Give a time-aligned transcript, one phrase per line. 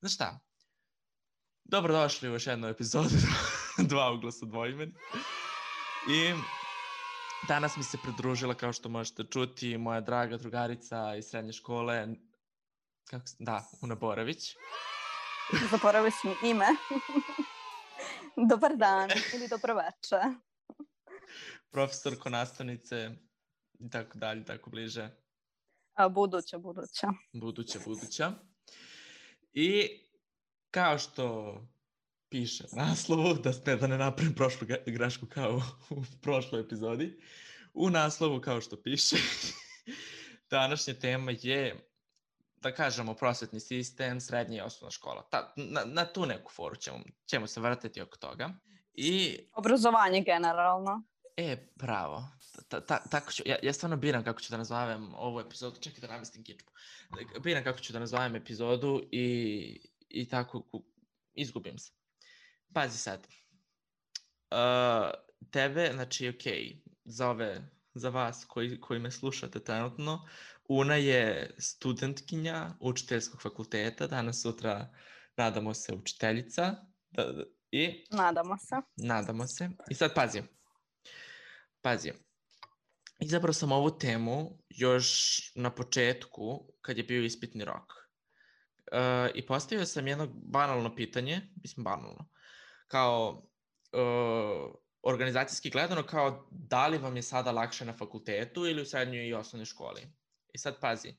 [0.00, 0.38] Znaš šta?
[1.64, 3.08] Dobrodošli u još jednu epizodu
[3.90, 4.92] Dva uglasa dvojmen.
[6.08, 6.34] I
[7.42, 12.08] danas mi se pridružila, kao što možete čuti, moja draga drugarica iz srednje škole,
[13.10, 14.56] kako, se- da, Una Borović.
[15.70, 16.66] Zaboravili smo ime.
[18.50, 20.16] Dobar dan ili dobro veče.
[21.70, 23.10] Profesorko, nastavnice
[23.78, 25.10] i tako dalje, tako bliže.
[25.94, 27.08] A, buduća, buduća.
[27.32, 28.49] buduća, buduća.
[29.52, 29.88] I
[30.70, 31.54] kao što
[32.28, 37.20] piše u naslovu, da, ne, da ne napravim prošlu grešku kao u prošloj epizodi,
[37.74, 39.16] u naslovu kao što piše,
[40.50, 41.86] današnja tema je
[42.56, 45.28] da kažemo prosvetni sistem, srednja i osnovna škola.
[45.30, 48.50] Ta, na, na tu neku foru ćemo, ćemo se vrtati oko toga.
[48.92, 51.02] I Obrazovanje generalno.
[51.36, 52.28] E, bravo.
[52.68, 55.80] Ta, ta, tako ću, ja, ja stvarno biram kako ću da nazovem ovu epizodu.
[55.80, 56.70] Čekaj da namestim kičmu.
[57.42, 60.62] Biram kako ću da nazovem epizodu i, i tako
[61.34, 61.92] izgubim se.
[62.72, 63.26] Pazi sad.
[64.50, 65.10] Uh,
[65.50, 66.44] tebe, znači, ok,
[67.04, 70.28] za ove, za vas koji, koji me slušate trenutno,
[70.72, 74.88] Una je studentkinja učiteljskog fakulteta, danas sutra
[75.36, 76.74] nadamo se učiteljica.
[77.10, 78.76] Da, da, I Nadamo se.
[78.96, 79.70] Nadamo se.
[79.90, 80.42] I sad pazi.
[81.82, 82.12] Pazi.
[83.20, 85.08] Izabrao sam ovu temu još
[85.54, 87.92] na početku, kad je bio ispitni rok.
[88.92, 92.28] E, I postavio sam jedno banalno pitanje, mislim banalno,
[92.86, 93.42] kao
[93.92, 93.98] e,
[95.02, 99.34] organizacijski gledano, kao da li vam je sada lakše na fakultetu ili u srednjoj i
[99.34, 100.02] osnovnoj školi.
[100.54, 101.14] I sad pazi,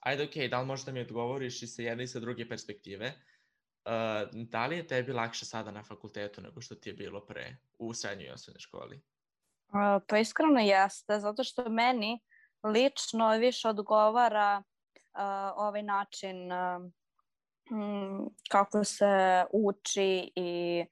[0.00, 3.12] ajde ok, da li možeš da mi odgovoriš i sa jedne i sa druge perspektive,
[3.86, 3.92] Uh,
[4.32, 7.94] da li je tebi lakše sada na fakultetu nego što ti je bilo pre u
[7.94, 9.02] srednjoj i osnovnoj školi?
[10.08, 12.20] Pa iskreno jeste, zato što meni
[12.62, 14.62] lično više odgovara
[15.12, 16.48] a, ovaj način
[17.70, 20.84] mm, kako se uči i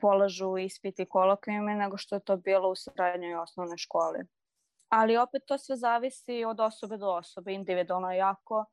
[0.00, 4.18] polažu ispiti kolokvijumi nego što je to bilo u srednjoj osnovnoj školi.
[4.88, 8.64] Ali opet to sve zavisi od osobe do osobe, individualno jako.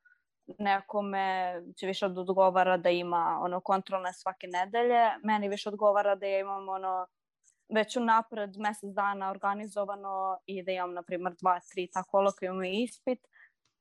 [0.60, 6.26] Nekome će više od odgovara da ima ono kontrolne svake nedelje, meni više odgovara da
[6.26, 7.08] ja imam ono
[7.70, 12.84] već unapred mesec dana organizovano i da imam, na primjer, dva, tri ta kolokvijum i
[12.84, 13.20] ispit,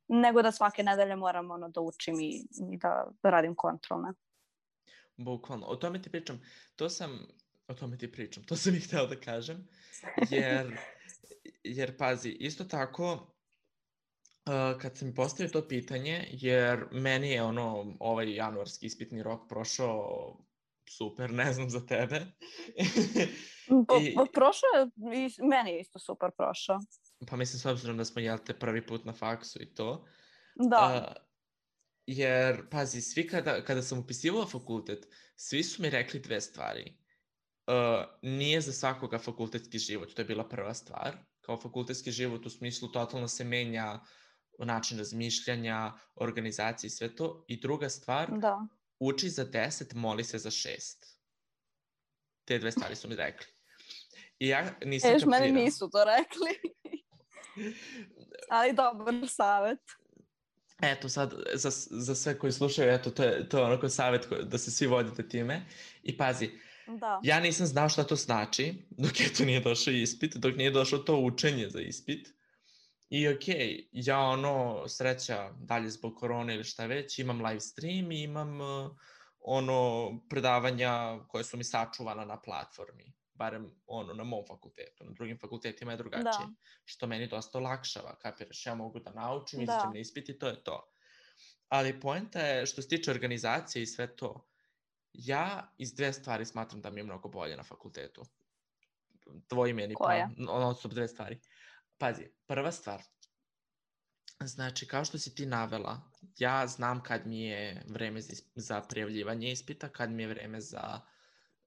[0.08, 4.12] nego da svake nedelje moram ono, da učim i, i da, da radim kontrolne.
[5.16, 6.42] Bukvalno, o tome ti pričam.
[6.76, 7.26] To sam,
[7.68, 9.68] o tome ti pričam, to sam i hteo da kažem,
[10.30, 10.78] jer,
[11.64, 17.96] jer pazi, isto tako, uh, kad sam mi postavio to pitanje, jer meni je ono,
[18.00, 20.45] ovaj januarski ispitni rok prošao
[20.90, 22.26] super, ne znam za tebe.
[23.88, 24.86] Po, I- po, prošlo je,
[25.26, 26.78] i meni je isto super prošao.
[27.30, 30.06] pa mislim, s obzirom da smo, jel te, prvi put na faksu i to,
[30.70, 31.14] Da, A,
[32.06, 36.96] jer, pazi, svi kada, kada sam upisivao fakultet, svi su mi rekli dve stvari.
[37.66, 41.16] Uh, nije za svakoga fakultetski život, to je bila prva stvar.
[41.40, 44.00] Kao fakultetski život u smislu totalno se menja
[44.58, 47.44] način razmišljanja, organizacije i sve to.
[47.48, 48.66] I druga stvar, da.
[48.98, 50.70] Uči za 10, moli se za 6.
[52.44, 53.46] Te dve stvari su mi rekli.
[54.38, 55.64] I ja nisam E, još meni kapirao.
[55.64, 56.72] nisu to rekli.
[58.50, 59.78] Ali dobar savet.
[60.82, 64.36] Eto sad, za, za sve koji slušaju, eto, to je, to je onako savjet ko-
[64.36, 65.62] da se svi vodite time.
[66.02, 66.50] I pazi,
[66.90, 67.20] Da.
[67.22, 70.98] ja nisam znao šta to znači, dok je to nije došao ispit, dok nije došlo
[70.98, 72.28] to učenje za ispit.
[73.08, 78.22] I okej, ja ono, sreća, dalje zbog korone ili šta već, imam live stream i
[78.22, 78.90] imam uh,
[79.40, 83.12] ono, predavanja koje su mi sačuvana na platformi.
[83.34, 85.04] Barem ono, na mom fakultetu.
[85.04, 86.54] Na drugim fakultetima je drugačije Da.
[86.84, 89.62] što meni dosta olakšava, kapiraš, ja mogu da naučim, Da.
[89.62, 90.92] izađem na ispit i to je to.
[91.68, 94.48] Ali poenta je, što se tiče organizacije i sve to,
[95.12, 98.22] ja iz dve stvari smatram da mi je mnogo bolje na fakultetu.
[99.48, 100.30] Tvoj meni Koja?
[100.46, 101.40] pa, ono su dve stvari.
[101.98, 103.02] Pazi, prva stvar,
[104.44, 108.20] znači kao što si ti navela, ja znam kad mi je vreme
[108.54, 111.00] za, prijavljivanje ispita, kad mi je vreme za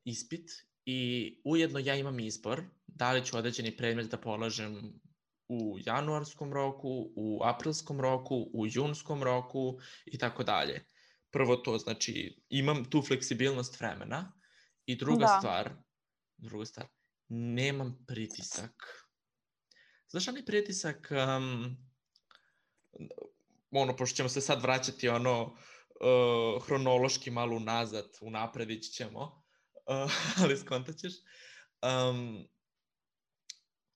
[0.04, 0.52] ispit
[0.86, 5.02] i ujedno ja imam izbor da li ću određeni predmet da polažem
[5.48, 10.86] u januarskom roku, u aprilskom roku, u junskom roku i tako dalje.
[11.32, 14.40] Prvo to, znači, imam tu fleksibilnost vremena
[14.86, 15.38] i druga Da.
[15.40, 15.74] stvar,
[16.38, 16.88] druga stvar,
[17.30, 18.99] nemam pritisak.
[20.10, 21.78] Znaš onaj pritisak, um,
[23.72, 29.44] ono, pošto ćemo se sad vraćati ono, uh, hronološki malo unazad, unapred ići ćemo,
[29.86, 30.12] uh,
[30.44, 31.14] ali skontat ćeš.
[31.82, 32.48] Um,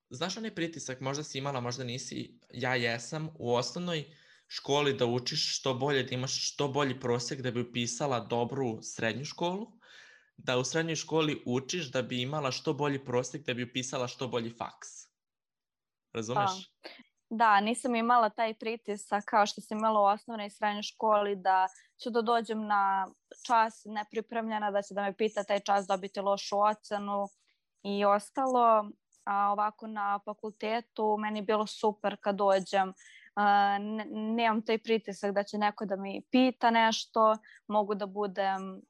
[0.10, 4.06] znaš onaj pritisak, možda si imala, možda nisi, ja jesam u osnovnoj
[4.48, 9.26] školi da učiš što bolje, da imaš što bolji prosek da bi upisala dobru srednju
[9.26, 9.68] školu,
[10.38, 14.28] da u srednjoj školi učiš da bi imala što bolji prosek da bi upisala što
[14.28, 15.03] bolji faks.
[16.14, 16.52] Razumeš?
[16.82, 16.90] Pa,
[17.30, 21.68] da, nisam imala taj pritisak kao što sam imala u osnovnoj i srednjoj školi da
[22.04, 23.08] ću da dođem na
[23.48, 27.28] čas nepripremljena, da će da me pita taj čas dobiti lošu ocenu
[27.84, 28.90] i ostalo.
[29.26, 32.94] A ovako na fakultetu meni je bilo super kad dođem
[33.80, 37.38] ne, nemam taj pritisak da će neko da mi pita nešto,
[37.68, 38.82] mogu da budem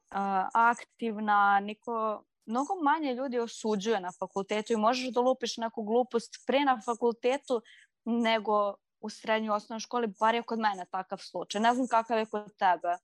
[0.54, 6.60] aktivna, niko, mnogo manje ljudi osuđuje na fakultetu i možeš da lupiš neku glupost pre
[6.60, 7.62] na fakultetu
[8.04, 11.60] nego u srednjoj osnovnoj školi, bar je kod mene takav slučaj.
[11.60, 12.96] Ne znam kakav je kod tebe.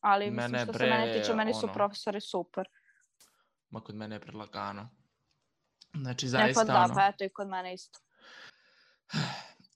[0.00, 2.68] Ali mene mislim što bre, se mene tiče, meni su ono, profesori super.
[3.70, 4.88] Ma kod mene je predlagano.
[5.94, 6.94] Znači, zaista ne, pa da, ono...
[6.94, 7.98] pa eto i kod mene isto.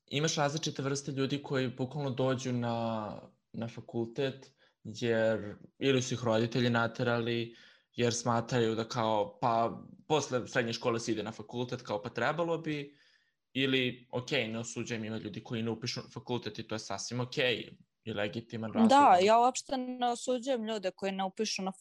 [0.06, 3.12] imaš različite vrste ljudi koji bukvalno dođu na,
[3.52, 4.54] na fakultet
[4.84, 7.56] jer ili su ih roditelji naterali
[7.96, 12.58] jer smatraju da kao pa posle srednje škole se ide na fakultet kao pa trebalo
[12.58, 12.96] bi
[13.52, 17.38] ili ok, ne osuđujem ima ljudi koji ne upišu fakultet i to je sasvim ok
[18.04, 18.88] i legitiman razlog.
[18.88, 21.72] Da, ja uopšte ne osuđujem ljude koji ne upišu na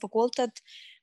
[0.00, 0.50] fakultet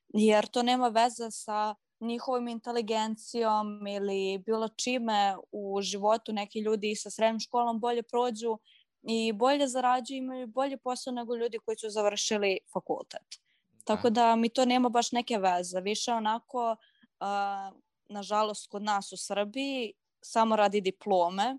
[0.07, 7.09] jer to nema veze sa njihovom inteligencijom ili bilo čime u životu neki ljudi sa
[7.09, 8.57] srednjom školom bolje prođu
[9.01, 13.45] i bolje zarađuju, imaju bolje posao nego ljudi koji su završili fakultet.
[13.87, 13.95] Da.
[13.95, 15.81] Tako da mi to nema baš neke veze.
[15.81, 16.75] Više onako,
[17.19, 17.77] uh,
[18.09, 21.57] nažalost, kod nas u Srbiji samo radi diplome.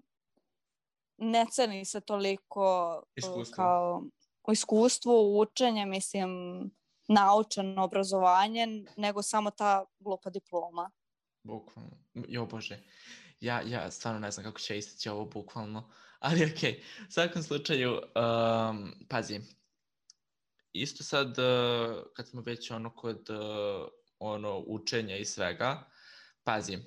[1.18, 3.54] Ne ceni se toliko iskustvo.
[3.54, 4.02] kao
[4.48, 6.30] u iskustvu, učenje, mislim,
[7.08, 10.90] naučeno obrazovanje, nego samo ta glupa diploma.
[11.42, 11.90] Bukvalno.
[12.14, 12.78] Jo bože.
[13.40, 15.90] Ja, ja stvarno ne znam kako će istići ovo bukvalno.
[16.18, 17.06] Ali okej, okay.
[17.08, 19.40] u svakom slučaju, um, pazi,
[20.80, 23.88] isto sad, uh, kad smo već ono kod uh,
[24.18, 25.90] ono učenja i svega,
[26.44, 26.78] pazi,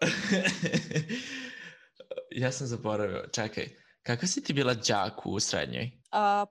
[2.42, 5.84] ja sam zaboravio, čekaj, kakva si ti bila džak u srednjoj?
[5.84, 5.90] Uh,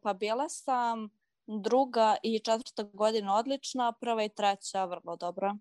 [0.03, 1.09] pa bila sam
[1.47, 5.57] druga i četvrta godina odlična, prva i treća vrlo dobra.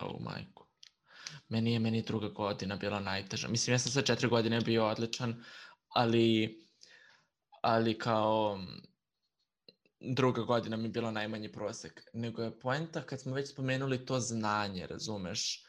[0.00, 0.66] Oh, majku.
[1.48, 3.48] Meni je meni druga godina bila najteža.
[3.48, 5.44] Mislim, ja sam sve četiri godine bio odličan,
[5.88, 6.58] ali,
[7.66, 8.58] ali kao
[10.00, 12.10] druga godina mi je bilo najmanji prosek.
[12.12, 15.64] Nego je poenta kad smo već spomenuli to znanje, razumeš?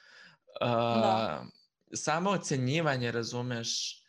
[0.62, 0.68] Uh,
[1.02, 1.46] da.
[1.94, 4.02] Samo ocenjivanje, razumeš,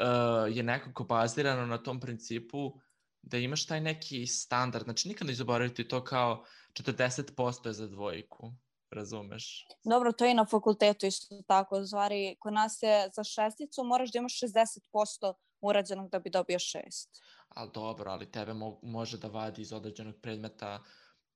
[0.00, 2.80] uh, je nekako bazirano na tom principu
[3.22, 8.52] da imaš taj neki standard, znači nikad ne zaboraviti to kao 40% je za dvojku,
[8.90, 9.66] razumeš?
[9.84, 14.12] Dobro, to je i na fakultetu isto tako, zvari, kod nas je za šesticu moraš
[14.12, 17.22] da imaš 60% urađenog da bi dobio šest.
[17.48, 20.82] Ali dobro, ali tebe mo može da vadi iz određenog predmeta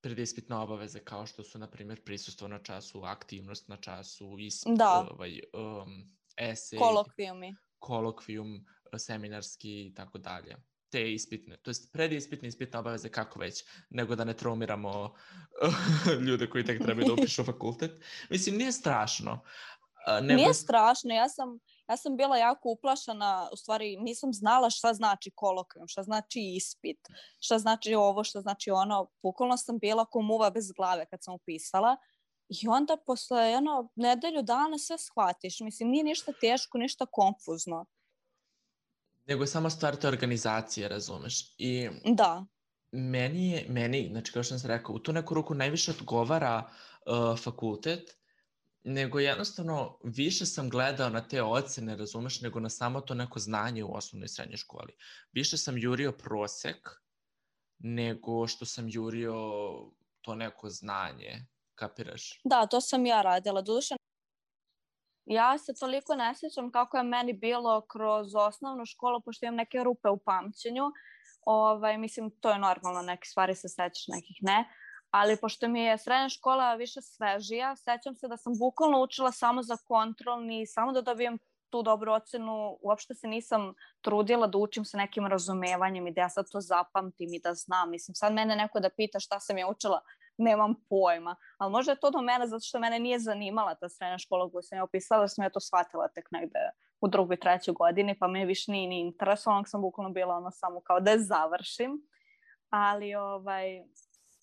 [0.00, 5.08] predispitne obaveze kao što su, na primjer, prisustvo na času, aktivnost na času, isp, da.
[5.10, 8.66] ovaj, um, esej, kolokvijumi, kolokvijum,
[8.98, 10.56] seminarski i tako dalje
[10.94, 15.14] te ispitne, to jest predispitne ispitne obaveze, kako već, nego da ne traumiramo
[16.26, 17.90] ljude koji tek trebaju da upišu fakultet.
[18.30, 19.40] Mislim, nije strašno.
[20.22, 20.36] Nego...
[20.36, 21.58] Nije strašno, ja sam,
[21.88, 26.98] ja sam bila jako uplašana, u stvari nisam znala šta znači kolokvijum, šta znači ispit,
[27.40, 29.10] šta znači ovo, šta znači ono.
[29.22, 31.96] Bukvalno sam bila ko muva bez glave kad sam upisala.
[32.48, 35.60] I onda posle ono, nedelju dana sve shvatiš.
[35.60, 37.86] Mislim, nije ništa teško, ništa konfuzno
[39.26, 41.55] nego je samo stvar te organizacije, razumeš?
[41.58, 42.44] I da.
[42.93, 46.70] Meni je, meni, znači kao što sam rekao, u tu neku ruku najviše odgovara
[47.06, 48.17] uh, fakultet,
[48.84, 53.84] nego jednostavno više sam gledao na te ocene, razumeš, nego na samo to neko znanje
[53.84, 54.96] u osnovnoj i srednjoj školi.
[55.32, 56.91] Više sam jurio prosek
[57.79, 59.34] nego što sam jurio
[60.20, 62.41] to neko znanje, kapiraš?
[62.44, 63.62] Da, to sam ja radila.
[63.62, 63.94] Doduše,
[65.26, 69.79] Ja se toliko ne sjećam kako je meni bilo kroz osnovnu školu, pošto imam neke
[69.84, 70.84] rupe u pamćenju.
[71.46, 74.64] Ovaj, mislim, to je normalno, neke stvari se sećaš, nekih ne.
[75.14, 79.62] Ali pošto mi je srednja škola više svežija, sećam se da sam bukvalno učila samo
[79.62, 81.38] za kontrolni, samo da dobijem
[81.70, 86.28] tu dobru ocenu, uopšte se nisam trudila da učim sa nekim razumevanjem i da ja
[86.28, 87.90] sad to zapamtim i da znam.
[87.90, 90.00] Mislim, sad mene neko da pita šta sam ja učila,
[90.36, 91.36] nemam pojma.
[91.58, 94.62] Ali možda je to do mene zato što mene nije zanimala ta srednja škola koju
[94.62, 96.58] sam ja opisala, da sam ja to shvatila tek negde
[97.00, 100.80] u drugoj, trećoj godini, pa me više nije ni interesovalo, sam bukvalno bila ono samo
[100.80, 102.02] kao da je završim.
[102.70, 103.84] Ali ovaj,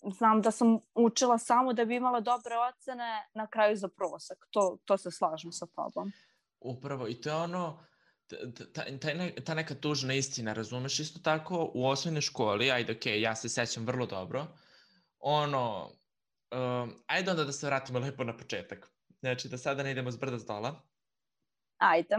[0.04, 4.48] znam da sam učila samo da bi imala dobre ocene na kraju za prosak.
[4.50, 6.12] To, to se slažem sa tobom.
[6.60, 7.84] Upravo, i to je ono,
[8.74, 9.12] ta, ta,
[9.46, 11.00] ta neka tužna istina, razumeš?
[11.00, 14.48] Isto tako u osnovnoj školi, ajde, okej, okay, ja se sećam vrlo dobro,
[15.20, 15.92] ono,
[16.52, 18.92] um, ajde onda da se vratimo lepo na početak.
[19.20, 20.82] Znači, da sada ne idemo s brda s dola.
[21.78, 22.16] Ajde.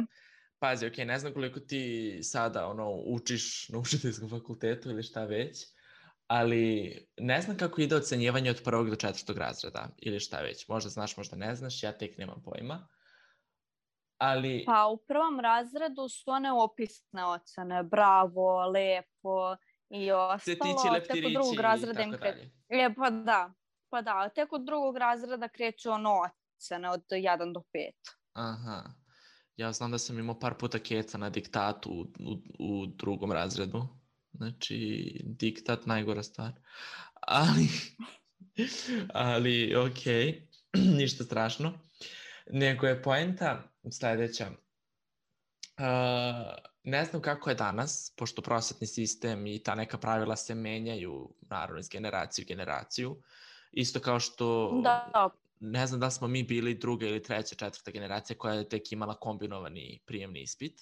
[0.59, 5.25] Pazi, okej, okay, ne znam koliko ti sada ono, učiš na učiteljskom fakultetu ili šta
[5.25, 5.67] već,
[6.27, 10.69] ali ne znam kako ide ocenjivanje od prvog do četvrtog razreda ili šta već.
[10.69, 12.89] Možda znaš, možda ne znaš, ja tek nemam pojma.
[14.19, 14.65] Ali...
[14.67, 19.57] Pa u prvom razredu su one opisne ocene, bravo, lepo
[19.91, 20.39] i ostalo.
[20.39, 22.51] Cetići, leptirići tek drugog razreda im kre...
[22.69, 23.53] E, pa da,
[23.91, 26.21] pa da, tek od drugog razreda kreću ono
[26.57, 27.91] ocene od 1 do 5.
[28.33, 28.83] Aha.
[29.57, 34.02] Ja znam da sam imao par puta keca na diktatu u, u, u drugom razredu.
[34.33, 36.53] Znači, diktat najgora stvar.
[37.15, 37.69] Ali,
[39.31, 40.05] ali ok,
[40.99, 41.79] ništa strašno.
[42.51, 44.51] Nego je poenta sledeća.
[45.79, 51.35] Uh, ne znam kako je danas, pošto prosvetni sistem i ta neka pravila se menjaju,
[51.41, 53.23] naravno, iz generacije u generaciju.
[53.73, 54.81] Isto kao što...
[54.85, 55.31] Da.
[55.61, 59.15] Ne znam da smo mi bili druga ili treća, četvrta generacija koja je tek imala
[59.15, 60.81] kombinovani prijemni ispit.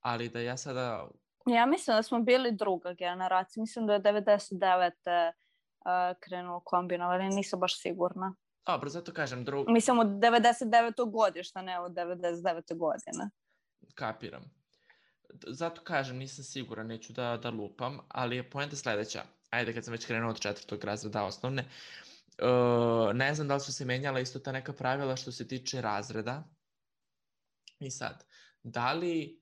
[0.00, 1.08] Ali da ja sada...
[1.46, 3.60] Ja mislim da smo bili druga generacija.
[3.60, 4.92] Mislim da je 99.
[5.84, 7.28] Uh, krenulo kombinovani.
[7.28, 8.34] Nisam baš sigurna.
[8.66, 9.68] Dobro, zato kažem drug...
[9.68, 11.10] Mislim od 99.
[11.10, 12.76] godišta, ne od 99.
[12.76, 13.30] godine.
[13.94, 14.42] Kapiram.
[15.46, 19.22] Zato kažem, nisam siguran, neću da, da lupam, ali je poenta sledeća.
[19.50, 21.64] Ajde, kad sam već krenuo od četvrtog razreda osnovne,
[22.42, 25.80] uh, ne znam da li su se menjala isto ta neka pravila što se tiče
[25.80, 26.44] razreda.
[27.78, 28.24] I sad,
[28.62, 29.41] da li,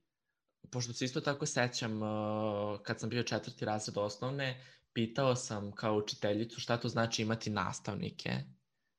[0.72, 5.96] pošto se isto tako sećam, uh, kad sam bio četvrti razred osnovne, pitao sam kao
[5.96, 8.30] učiteljicu šta to znači imati nastavnike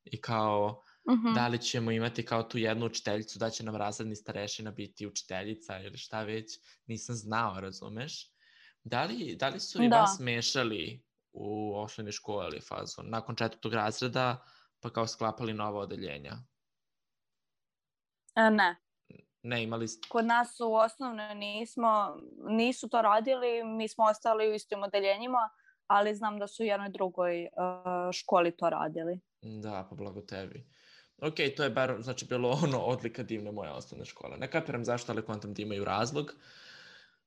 [0.04, 1.36] i kao uh -huh.
[1.36, 5.80] da li ćemo imati kao tu jednu učiteljicu da će nam razredni starešina biti učiteljica
[5.80, 8.32] ili šta već, nisam znao, razumeš?
[8.84, 10.00] Da li, da li su i da.
[10.00, 14.44] vas mešali u osnovnoj školi fazu, nakon četvrtog razreda,
[14.80, 16.38] pa kao sklapali nova odeljenja?
[18.36, 18.76] E, ne.
[19.44, 20.08] Ne, imali ste...
[20.10, 22.18] Kod nas u osnovnoj nismo,
[22.50, 25.50] nisu to radili, mi smo ostali u istim odeljenjima,
[25.88, 29.20] ali znam da su u jednoj drugoj uh, školi to radili.
[29.42, 30.66] Da, pa blago tebi.
[31.22, 34.38] Ok, to je bar, znači, bilo ono odlika divne moje osnovne škole.
[34.38, 36.26] Ne kapiram zašto, ali kontam da imaju razlog.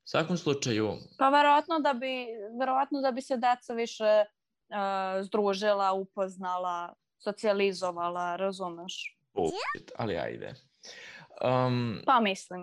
[0.04, 0.92] U svakom slučaju...
[1.18, 2.26] Pa verovatno da bi,
[2.59, 9.18] verovatno da bi se deca više uh, združila, upoznala, socijalizovala, razumeš?
[9.35, 10.54] Bullshit, ali ajde.
[11.41, 12.62] Um, pa mislim.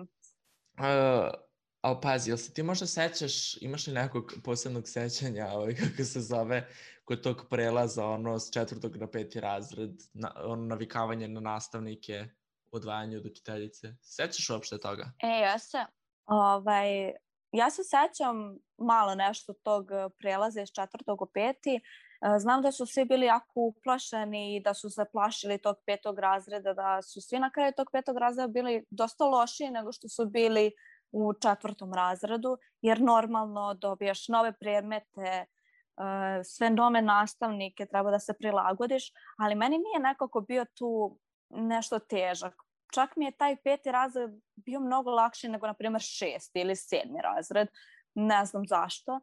[0.78, 1.34] Uh,
[1.80, 6.20] ali pazi, jel se ti možda sećaš, imaš li nekog posebnog sećanja, ovaj, kako se
[6.20, 6.68] zove,
[7.04, 12.28] kod tog prelaza ono s četvrtog na peti razred, na, ono navikavanje na nastavnike,
[12.70, 13.94] odvajanje od učiteljice.
[14.02, 15.12] Sećaš uopšte toga?
[15.22, 15.78] E, ja se,
[16.26, 17.12] ovaj,
[17.52, 19.88] ja se sećam malo nešto tog
[20.18, 21.74] prelaza iz četvrtog u peti.
[21.74, 21.80] E,
[22.38, 26.74] znam da su svi bili jako uplašeni i da su se plašili tog petog razreda,
[26.74, 30.72] da su svi na kraju tog petog razreda bili dosta lošiji nego što su bili
[31.12, 35.44] u četvrtom razredu, jer normalno dobijaš nove predmete,
[35.96, 41.18] uh, sve nove nastavnike, treba da se prilagodiš, ali meni nije nekako bio tu
[41.50, 42.54] nešto težak.
[42.94, 47.20] Čak mi je taj peti razred bio mnogo lakši nego, na primjer, šesti ili sedmi
[47.22, 47.68] razred.
[48.14, 49.20] Ne znam zašto.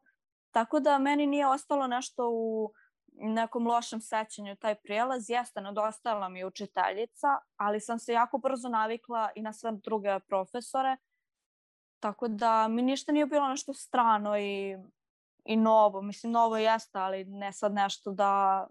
[0.51, 2.71] Tako da meni nije ostalo nešto u
[3.19, 5.29] nekom lošem sećanju taj prijelaz.
[5.29, 10.97] Jeste, nedostajala mi učiteljica, ali sam se jako brzo navikla i na sve druge profesore.
[11.99, 14.77] Tako da mi ništa nije bilo nešto strano i
[15.45, 16.01] i novo.
[16.01, 18.67] Mislim, novo jeste, ali ne sad nešto da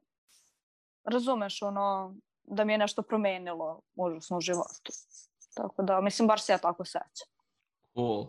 [1.04, 4.92] razumeš ono, da mi je nešto promenilo užasno u životu.
[5.54, 7.28] Tako da, mislim, bar se ja tako sećam.
[7.94, 8.26] Cool.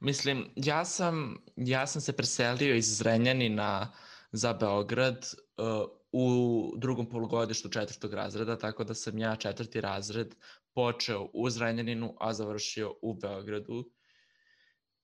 [0.00, 3.92] Mislim, ja sam, ja sam se preselio iz Zrenjanina
[4.32, 10.34] za Beograd uh, u drugom polugodištu četvrtog razreda, tako da sam ja četvrti razred
[10.74, 13.90] počeo u Zrenjaninu, a završio u Beogradu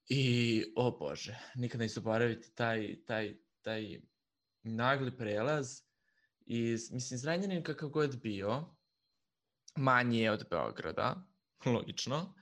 [0.08, 4.00] I, o Bože, nikada ne zaboraviti taj, taj, taj
[4.62, 5.80] nagli prelaz.
[6.46, 8.64] I, mislim, Zrenjanin kakav god bio,
[9.76, 11.26] manji je od Beograda,
[11.64, 12.34] logično.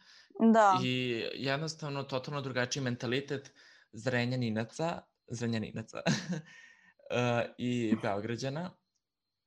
[0.53, 0.81] Da.
[0.85, 3.53] I jednostavno totalno drugačiji mentalitet
[3.93, 6.03] Zrenjaninaca, Zrenjaninaca
[7.11, 8.71] uh, i Beograđana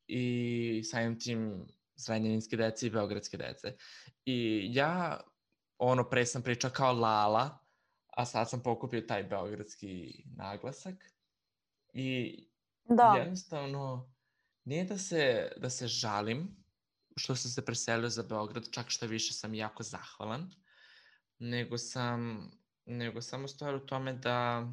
[0.07, 3.75] i samim tim Zrenjaninske dece i Beogradske dece.
[4.25, 5.21] I ja,
[5.77, 7.59] ono, pre sam pričao kao Lala,
[8.07, 10.95] a sad sam pokupio taj beogradski naglasak
[11.93, 12.37] i
[12.83, 13.15] da.
[13.17, 14.13] jednostavno
[14.63, 16.65] nije da se, da se žalim
[17.15, 20.51] što sam se preselio za Beograd, čak što više sam jako zahvalan,
[21.39, 22.51] nego sam,
[22.85, 24.67] nego samo stvar u tome da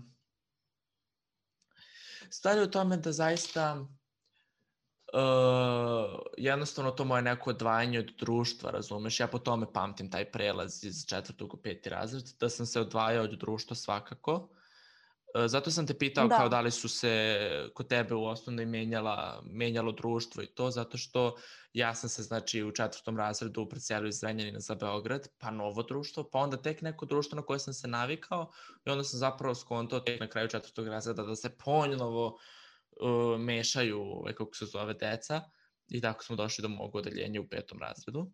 [2.31, 3.87] stvar je u tome da zaista
[5.15, 9.21] uh, jednostavno to moje neko odvajanje od društva, razumeš?
[9.21, 13.25] Ja po tome pamtim taj prelaz iz četvrtog u peti razred, da sam se odvajao
[13.25, 14.49] od društva svakako.
[15.35, 16.37] Uh, zato sam te pitao da.
[16.37, 17.39] kao da li su se
[17.75, 21.37] kod tebe u osnovnoj menjala, menjalo društvo i to, zato što
[21.73, 26.29] ja sam se znači u četvrtom razredu preselio iz Zrenjanina za Beograd, pa novo društvo,
[26.33, 28.53] pa onda tek neko društvo na koje sam se navikao
[28.87, 34.01] i onda sam zapravo skontao tek na kraju četvrtog razreda da se ponovo uh, mešaju,
[34.01, 35.43] ovaj, kako se zove, deca
[35.89, 38.31] i tako smo došli do mog odeljenja u petom razredu.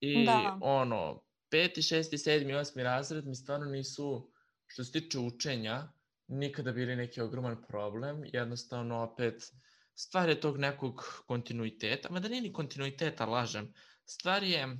[0.00, 0.58] I da.
[0.60, 4.30] ono, peti, šesti, sedmi, osmi razred mi stvarno nisu,
[4.70, 5.92] što se tiče učenja,
[6.28, 8.24] nikada bili neki ogroman problem.
[8.32, 9.52] Jednostavno, opet,
[9.94, 13.74] stvar je tog nekog kontinuiteta, mada nije ni kontinuiteta, lažem.
[14.04, 14.78] Stvar je,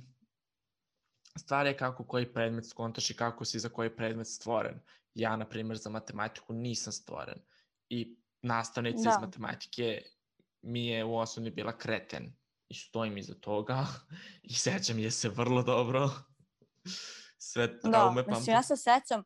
[1.37, 4.79] stvar je kako koji predmet skontaš i kako si za koji predmet stvoren.
[5.13, 7.41] Ja, na primjer, za matematiku nisam stvoren.
[7.89, 9.09] I nastavnica da.
[9.09, 10.01] iz matematike
[10.61, 12.33] mi je u osnovni bila kreten
[12.67, 13.85] i stojim iza toga
[14.51, 16.09] i sećam je se vrlo dobro.
[17.51, 18.39] Sve traume da, pamtim.
[18.39, 19.23] Mislim, ja se sećam,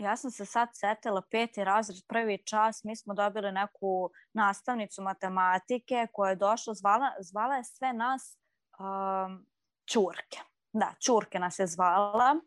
[0.00, 6.06] ja sam se sad setila peti razred, prvi čas, mi smo dobili neku nastavnicu matematike
[6.12, 8.38] koja je došla, zvala, zvala je sve nas
[8.78, 9.46] um,
[9.92, 10.38] čurke.
[10.72, 12.40] Da, čurke nas je zvala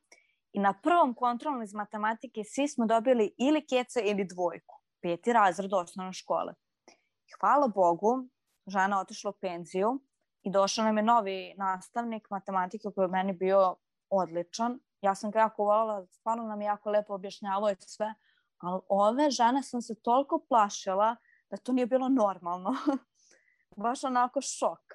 [0.54, 5.74] i na prvom kontrolnom iz matematike svi smo dobili ili kece ili dvojku peti razred
[5.74, 6.54] osnovne škole.
[7.40, 8.28] Hvala Bogu,
[8.68, 10.00] žena otišla u penziju
[10.44, 13.76] i došao nam je novi nastavnik matematike koji je meni bio
[14.10, 14.80] odličan.
[15.04, 18.14] Ja sam ga jako volala, stvarno nam je jako lepo objašnjavao i sve,
[18.58, 21.16] ali ove žene sam se toliko plašila
[21.50, 22.76] da to nije bilo normalno.
[23.84, 24.94] Baš onako šok.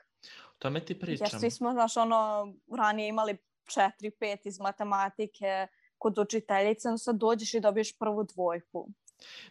[0.48, 1.26] O tome ti pričam.
[1.32, 5.66] Jer svi smo, znaš, ono, ranije imali četiri, pet iz matematike
[5.98, 8.88] kod učiteljice, no sad dođeš i dobiješ prvu dvojku.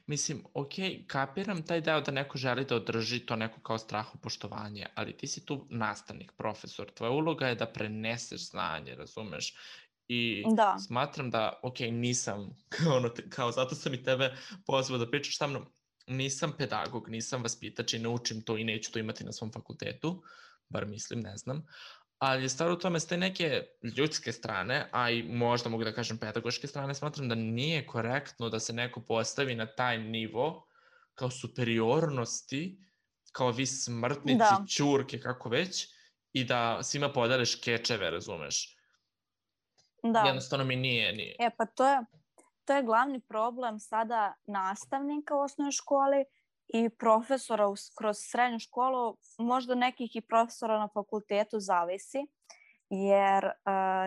[0.05, 0.73] Mislim, ok,
[1.07, 3.77] kapiram taj deo da neko želi da održi to neko kao
[4.21, 9.55] poštovanje, ali ti si tu nastavnik, profesor, tvoja uloga je da preneseš znanje, razumeš?
[10.07, 10.77] I da.
[10.87, 15.47] smatram da, ok, nisam, kao, ono, kao zato sam i tebe pozvao da pričaš sa
[15.47, 15.65] mnom,
[16.07, 20.23] nisam pedagog, nisam vaspitač i ne učim to i neću to imati na svom fakultetu,
[20.69, 21.65] bar mislim, ne znam,
[22.19, 23.63] ali je stvar u tome s te neke
[23.97, 28.59] ljudske strane, a i možda mogu da kažem pedagoške strane, smatram da nije korektno da
[28.59, 30.67] se neko postavi na taj nivo
[31.15, 32.79] kao superiornosti,
[33.31, 34.65] kao vi smrtnici, da.
[34.69, 35.87] čurke, kako već,
[36.33, 38.76] i da svima podariš kečeve, razumeš?
[40.03, 40.19] Da.
[40.19, 41.35] Jednostavno mi nije, nije.
[41.39, 41.99] E, pa to je,
[42.65, 46.25] to je glavni problem sada nastavnika u osnovnoj školi,
[46.67, 47.65] i profesora
[47.97, 52.27] kroz srednju školu, možda nekih i profesora na fakultetu zavisi,
[52.89, 53.51] jer uh,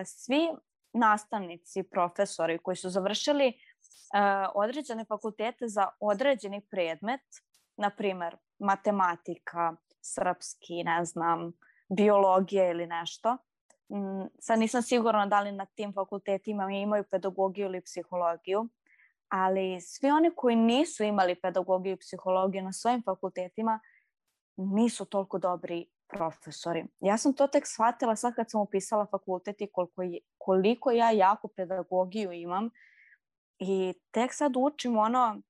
[0.05, 0.49] svi
[0.93, 7.21] nastavnici, profesori koji su završili uh, određene fakultete za određeni predmet,
[7.77, 11.51] na primer matematika, srpski, ne znam,
[11.89, 13.37] biologija ili nešto,
[13.91, 18.69] mm, sad nisam sigurna da li na tim fakultetima imaju pedagogiju ili psihologiju,
[19.29, 23.79] ali svi oni koji nisu imali pedagogiju i psihologiju na svojim fakultetima
[24.57, 26.85] nisu toliko dobri profesori.
[26.99, 31.11] Ja sam to tek shvatila sad kad sam upisala fakultet i koliko, je, koliko ja
[31.11, 32.69] jako pedagogiju imam
[33.59, 35.41] i tek sad učim ono,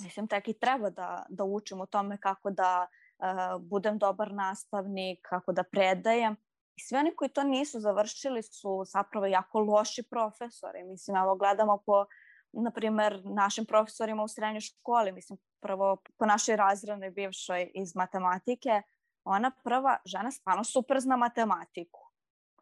[0.00, 2.86] mislim tek i treba da, da učim o tome kako da
[3.18, 6.36] uh, budem dobar nastavnik, kako da predajem.
[6.76, 10.84] I svi oni koji to nisu završili su zapravo jako loši profesori.
[10.84, 12.06] Mislim, evo gledamo po
[12.52, 18.82] na primer, našim profesorima u srednjoj školi, mislim, prvo po našoj razrednoj bivšoj iz matematike,
[19.24, 22.00] ona prva žena stvarno super zna matematiku.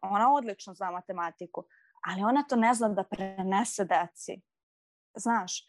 [0.01, 1.63] Ona odlično zna matematiku,
[2.05, 4.41] ali ona to ne zna da prenese deci.
[5.15, 5.67] Znaš,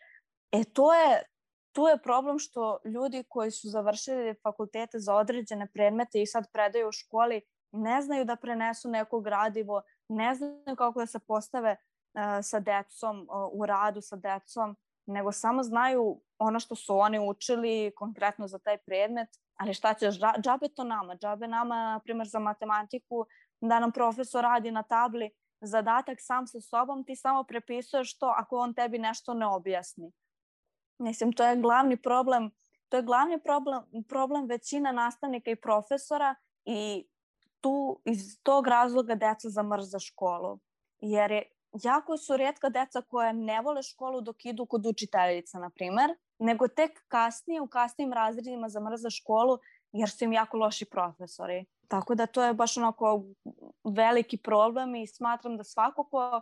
[0.52, 1.22] e to je,
[1.72, 6.88] tu je problem što ljudi koji su završili fakultete za određene predmete i sad predaju
[6.88, 7.42] u školi
[7.76, 11.76] ne znaju da prenesu neko gradivo, ne znaju kako da se postave
[12.42, 18.48] sa decom, u radu sa decom, nego samo znaju ono što su oni učili konkretno
[18.48, 23.26] za taj predmet, ali šta ćeš, džabe to nama, džabe nama, na primjer za matematiku,
[23.60, 28.58] da nam profesor radi na tabli zadatak sam sa sobom, ti samo prepisuješ to ako
[28.58, 30.12] on tebi nešto ne objasni.
[30.98, 32.50] Mislim, to je glavni problem,
[32.88, 36.34] to je glavni problem, problem većina nastavnika i profesora
[36.64, 37.08] i
[37.66, 40.59] tu iz tog razloga deca zamrza školu.
[41.00, 41.42] Jer je
[41.83, 46.68] jako su redka deca koja ne vole školu dok idu kod učiteljica, na primer, nego
[46.68, 49.59] tek kasnije u kasnijim razredima zamrza školu
[49.92, 51.64] jer su im jako loši profesori.
[51.88, 53.24] Tako da to je baš onako
[53.85, 56.40] veliki problem i smatram da svako ko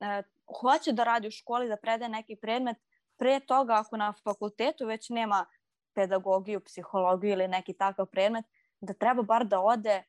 [0.00, 0.22] e,
[0.60, 2.76] hoće da radi u školi, da predaje neki predmet,
[3.16, 5.46] pre toga ako na fakultetu već nema
[5.94, 8.44] pedagogiju, psihologiju ili neki takav predmet,
[8.80, 10.02] da treba bar da ode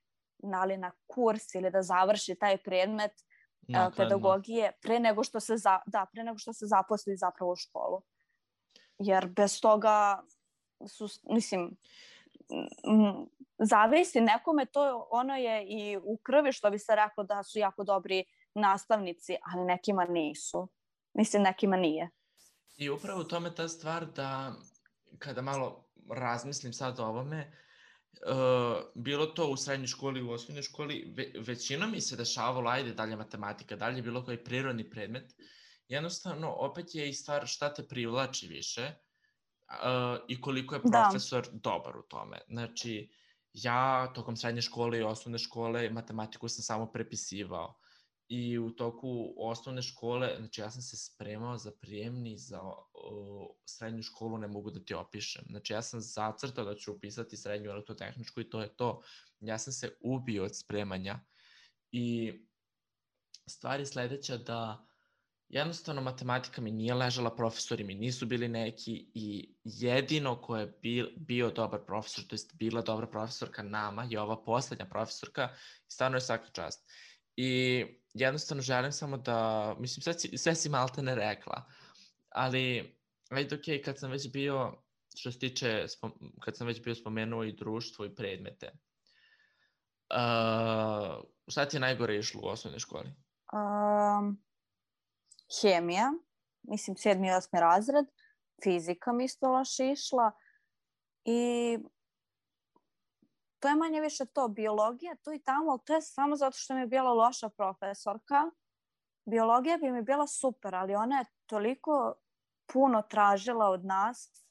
[0.44, 3.12] na, ali na kurs ili da završi taj predmet
[3.68, 7.56] no, pedagogije pre nego što se za, da, pre nego što se zaposli zapravo u
[7.56, 8.02] školu.
[9.00, 10.24] Jer bez toga
[10.88, 11.78] su, mislim,
[13.60, 17.84] zavisi nekome, to ono je i u krvi što bi se reklo da su jako
[17.84, 20.68] dobri nastavnici, ali nekima nisu.
[21.14, 22.10] Mislim, nekima nije.
[22.78, 24.52] I upravo u tome ta stvar da
[25.20, 27.69] kada malo razmislim sad o ovome, uh,
[28.96, 33.16] bilo to u srednjoj školi, u osnovnoj školi, ve, većina mi se dešavalo, ajde dalje
[33.16, 35.36] matematika, dalje bilo koji prirodni predmet,
[35.88, 40.90] jednostavno opet je i stvar šta te privlači više uh, i koliko je da.
[40.90, 41.52] profesor da.
[41.52, 42.38] dobar u tome.
[42.48, 43.10] Znači,
[43.54, 47.80] ja tokom srednje škole i osnovne škole matematiku sam samo prepisivao
[48.30, 52.62] i u toku osnovne škole, znači ja sam se spremao za prijemni za
[52.94, 55.44] o, srednju školu, ne mogu da ti opišem.
[55.50, 59.02] Znači ja sam zacrtao da ću upisati srednju elektrotehničku i to je to.
[59.40, 61.20] Ja sam se ubio od spremanja
[61.92, 62.34] i
[63.48, 64.86] stvari sledeća da
[65.48, 71.08] jednostavno matematika mi nije ležala, profesori mi nisu bili neki i jedino ko je bil,
[71.18, 75.50] bio dobar profesor, to jest bila dobra profesorka nama, je ova poslednja profesorka
[75.88, 76.90] i stvarno je svaka čast.
[77.42, 81.66] I jednostavno želim samo da, mislim, sve, sve si malte ne rekla,
[82.30, 82.96] ali
[83.30, 84.74] ajde ok, kad sam već bio,
[85.16, 85.86] što se tiče,
[86.42, 88.72] kad sam već bio spomenuo i društvo i predmete,
[90.10, 93.14] uh, šta ti je najgore išlo u osnovnoj školi?
[93.54, 94.44] Um,
[95.62, 96.12] hemija,
[96.62, 98.06] mislim sedmi i osmi razred,
[98.64, 100.32] fizika mi isto loše išla
[101.26, 101.78] i
[103.60, 106.74] to je manje više to, biologija tu i tamo, ali to je samo zato što
[106.74, 108.52] mi je bila loša profesorka.
[109.26, 112.14] Biologija bi mi bila super, ali ona je toliko
[112.74, 114.46] puno tražila od nas,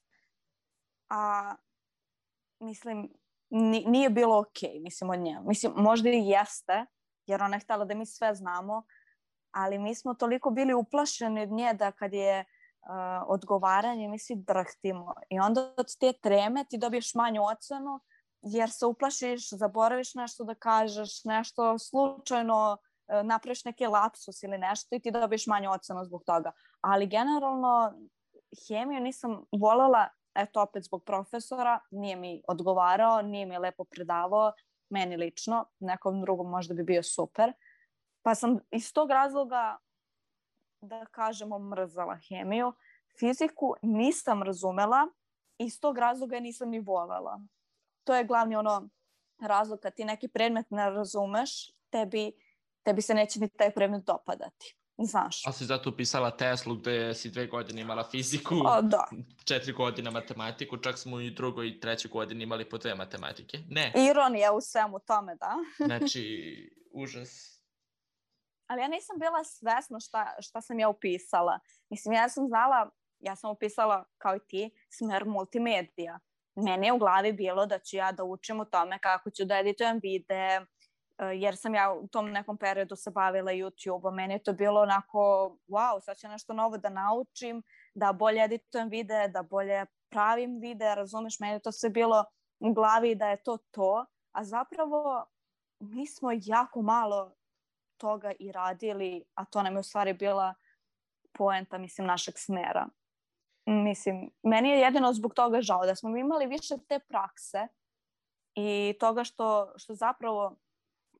[1.08, 1.54] a
[2.60, 3.12] mislim,
[3.86, 5.40] nije bilo ok, mislim, od nje.
[5.44, 6.86] Mislim, možda i jeste,
[7.26, 8.82] jer ona je htela da mi sve znamo,
[9.50, 12.44] ali mi smo toliko bili uplašeni od nje da kad je uh,
[13.26, 18.00] odgovaranje mi svi drhtimo i onda od te treme ti dobiješ manju ocenu
[18.42, 24.96] jer se uplašiš, zaboraviš nešto da kažeš, nešto slučajno uh, napraviš neki lapsus ili nešto
[24.96, 26.52] i ti dobiješ manju ocenu zbog toga.
[26.80, 27.92] Ali generalno
[28.68, 34.52] hemiju nisam volela, eto opet zbog profesora, nije mi odgovarao, nije mi lepo predavao,
[34.90, 37.52] meni lično, nekom drugom možda bi bio super.
[38.22, 39.78] Pa sam iz tog razloga,
[40.80, 42.72] da kažemo, mrzala hemiju.
[43.18, 45.06] Fiziku nisam razumela
[45.58, 47.40] iz tog razloga nisam ni volela.
[48.08, 48.88] To je glavni ono
[49.40, 51.50] razlog kad ti neki predmet ne razumeš,
[51.90, 52.32] tebi,
[52.82, 54.74] tebi se neće ni taj predmet dopadati.
[54.98, 55.46] Znaš.
[55.46, 59.04] A si zato upisala Teslu gde si dve godine imala fiziku, o, da.
[59.44, 63.58] četiri godine matematiku, čak smo i drugoj i trećoj godini imali po dve matematike.
[63.68, 63.92] Ne.
[64.10, 65.54] Ironija u svemu tome, da.
[65.86, 66.24] znači,
[66.92, 67.58] užas
[68.66, 71.58] ali ja nisam bila svesna šta, šta sam ja upisala.
[71.90, 76.18] Mislim, ja sam znala, ja sam upisala kao i ti, smer multimedija.
[76.64, 79.58] Meni je u glavi bilo da ću ja da učim o tome kako ću da
[79.58, 80.66] editujem videe,
[81.18, 84.14] eh, jer sam ja u tom nekom periodu se bavila YouTube-om.
[84.14, 85.18] Meni je to bilo onako,
[85.68, 87.62] wow, sad ću nešto novo da naučim,
[87.94, 92.24] da bolje editujem videe, da bolje pravim videe, razumeš, meni je to sve bilo
[92.60, 95.26] u glavi da je to to, a zapravo
[95.80, 97.34] mi smo jako malo
[97.96, 100.54] toga i radili, a to nam je u stvari bila
[101.32, 102.88] poenta, mislim, našeg smera.
[103.70, 107.68] Mislim, meni je jedino zbog toga žao da smo imali više te prakse
[108.54, 110.56] i toga što, što zapravo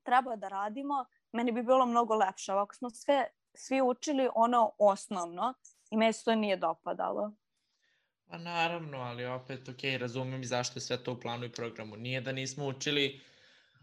[0.02, 2.52] treba da radimo, meni bi bilo mnogo lepše.
[2.52, 5.54] Ovako smo sve, svi učili ono osnovno
[5.90, 7.32] i meni se to nije dopadalo.
[8.26, 11.96] Pa naravno, ali opet, ok, razumem zašto je sve to u planu i programu.
[11.96, 13.20] Nije da nismo učili,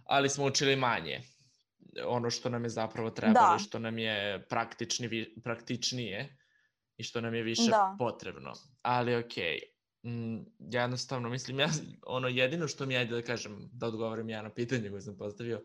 [0.06, 1.22] ali smo učili manje
[2.06, 3.60] ono što nam je zapravo trebalo da.
[3.60, 6.38] što nam je praktični, praktičnije
[6.98, 7.96] i što nam je više da.
[8.00, 8.54] potrebno.
[8.82, 9.60] Ali okej,
[10.04, 10.10] okay.
[10.10, 11.70] mm, jednostavno mislim, ja,
[12.06, 15.64] ono jedino što mi je, da kažem, da odgovorim ja na pitanje koje sam postavio,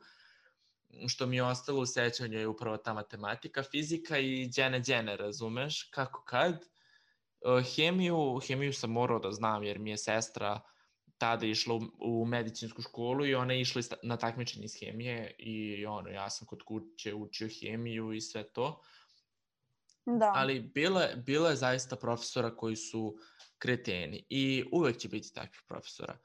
[1.08, 5.82] što mi je ostalo u sećanju je upravo ta matematika, fizika i djene djene, razumeš,
[5.82, 6.64] kako kad.
[7.76, 10.70] Hemiju, hemiju sam morao da znam jer mi je sestra uh,
[11.20, 15.86] tada išla u, u medicinsku školu i ona je išla na takmičenje iz hemije i
[15.86, 18.80] ono, ja sam kod kuće učio hemiju i sve to.
[20.18, 20.32] Da.
[20.34, 23.16] Ali bila, bila je zaista profesora koji su
[23.58, 26.18] kreteni i uvek će biti takvih profesora.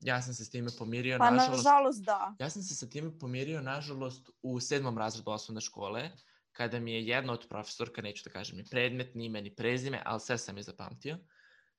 [0.00, 1.64] Ja sam se s time pomirio, pa, nažalost...
[1.64, 2.34] nažalost, da.
[2.38, 6.10] Ja sam se sa time pomirio, nažalost, u sedmom razredu osnovne škole,
[6.52, 10.02] kada mi je jedna od profesorka, neću da kažem ni predmet, ni ime, ni prezime,
[10.04, 11.18] ali sve sam je zapamtio.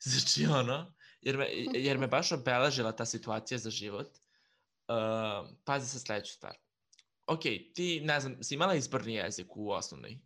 [0.03, 4.07] Znači ono, jer me, jer me baš obeležila ta situacija za život.
[4.87, 6.57] Uh, pazi sa sledeću stvar.
[7.27, 7.41] Ok,
[7.75, 10.19] ti, ne znam, si imala izborni jezik u osnovnoj?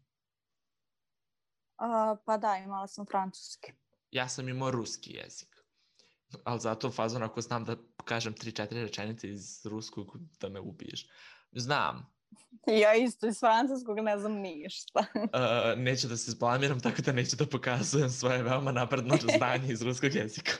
[1.77, 3.71] Uh, pa da, imala sam francuski.
[4.11, 5.55] Ja sam imao ruski jezik.
[6.43, 11.07] Ali zato fazon ako znam da kažem 3-4 rečenice iz ruskog da me ubiješ.
[11.51, 12.15] Znam,
[12.67, 15.05] Ja isto iz francuskog ne znam ništa.
[15.15, 19.81] uh, neću da se zblamiram, tako da neću da pokazujem svoje veoma napredno znanje iz
[19.81, 20.51] ruskog jezika.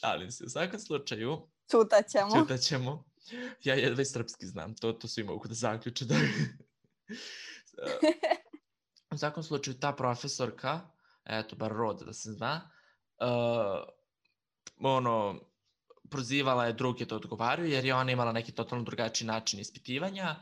[0.00, 0.44] Šalim se.
[0.44, 1.48] U svakom slučaju...
[1.70, 2.30] Čutat ćemo.
[2.40, 3.04] Čutat ćemo.
[3.64, 6.04] Ja jedva i srpski znam, to, to svi mogu da zaključe.
[6.04, 6.14] Da...
[9.14, 10.80] u svakom slučaju, ta profesorka,
[11.24, 12.70] eto, bar rod da se zna,
[13.20, 13.82] uh,
[14.78, 15.40] ono,
[16.10, 20.36] prozivala je druge da odgovaraju, jer je ona imala neki totalno drugačiji način ispitivanja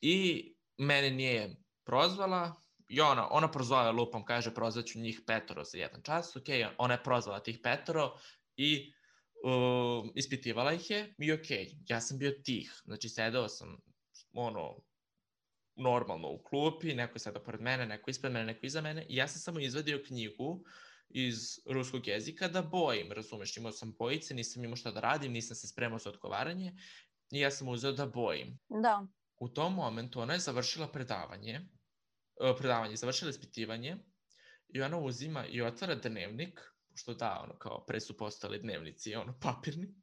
[0.00, 0.46] i
[0.78, 2.54] mene nije prozvala,
[2.88, 7.02] i ona, ona prozvala lupom, kaže prozvaću njih petoro za jedan čas, ok, ona je
[7.02, 8.12] prozvala tih petoro
[8.56, 8.92] i
[9.44, 11.50] uh, ispitivala ih je i ok,
[11.88, 13.76] ja sam bio tih, znači sedao sam
[14.32, 14.76] ono,
[15.76, 19.16] normalno u klupi, neko je sedao pored mene, neko ispred mene, neko iza mene i
[19.16, 20.64] ja sam samo izvadio knjigu
[21.08, 25.56] iz ruskog jezika da bojim, razumeš, imao sam bojice, nisam imao šta da radim, nisam
[25.56, 26.72] se spremao za odgovaranje
[27.30, 28.58] i ja sam uzeo da bojim.
[28.68, 29.06] Da.
[29.38, 33.96] U tom momentu ona je završila predavanje, uh, predavanje, završila ispitivanje
[34.68, 36.60] i ona uzima i otvara dnevnik,
[36.94, 39.94] što da, ono, kao pre su postali dnevnici, ono, papirni.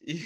[0.00, 0.20] I...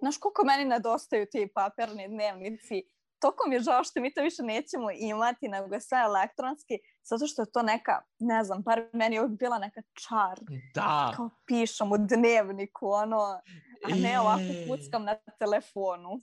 [0.00, 2.82] Znaš koliko meni nedostaju ti papirni dnevnici?
[3.20, 7.26] Toko mi je žao što mi to više nećemo imati, nego je sve elektronski, zato
[7.26, 10.38] što je to neka, ne znam, par meni je uvijek bila neka čar.
[10.74, 11.12] Da.
[11.16, 13.40] Kao pišem u dnevniku, ono,
[13.84, 14.20] a ne E.
[14.20, 16.20] ovako kuckam na telefonu.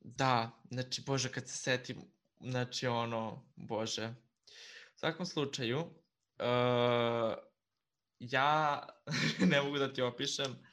[0.00, 1.96] Da, znači, bože, kad se setim,
[2.40, 4.14] znači, ono, bože.
[4.94, 7.34] U svakom slučaju, uh,
[8.18, 8.82] ja
[9.50, 10.66] ne mogu da ti opišem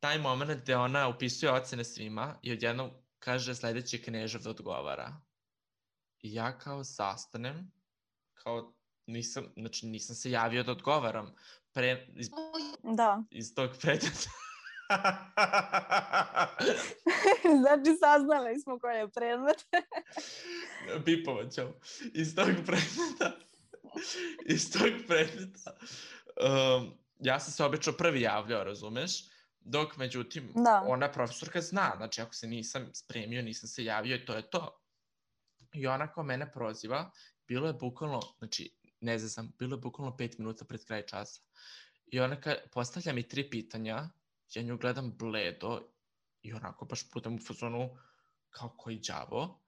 [0.00, 2.90] taj moment gde ona upisuje ocene svima i odjednom
[3.24, 5.20] kaže sledeći knežev da odgovara.
[6.20, 7.72] I ja kao zastanem,
[8.34, 8.74] kao
[9.06, 11.34] nisam, znači nisam se javio da odgovaram
[11.72, 12.30] pre, iz,
[12.82, 13.22] Da.
[13.30, 14.30] iz tog predmeta.
[17.60, 19.66] znači, saznali smo koji je predmet.
[21.06, 21.72] Bipovat ćemo.
[22.14, 23.38] Iz tog predmeta,
[24.46, 25.76] iz tog predmeta,
[26.76, 29.33] um, ja sam se obično prvi javljao, razumeš?
[29.64, 30.84] Dok, međutim, Da.
[30.86, 34.80] ona profesorka zna, znači ako se nisam spremio, nisam se javio i to je to.
[35.72, 37.10] I ona kao mene proziva,
[37.48, 41.40] bilo je bukvalno, znači, ne znam, bilo je bukvalno pet minuta pred kraj časa.
[42.06, 44.08] I ona ka, postavlja mi tri pitanja,
[44.54, 45.80] ja nju gledam bledo
[46.42, 47.96] i onako baš budem u fazonu
[48.50, 49.60] kao koji đavo.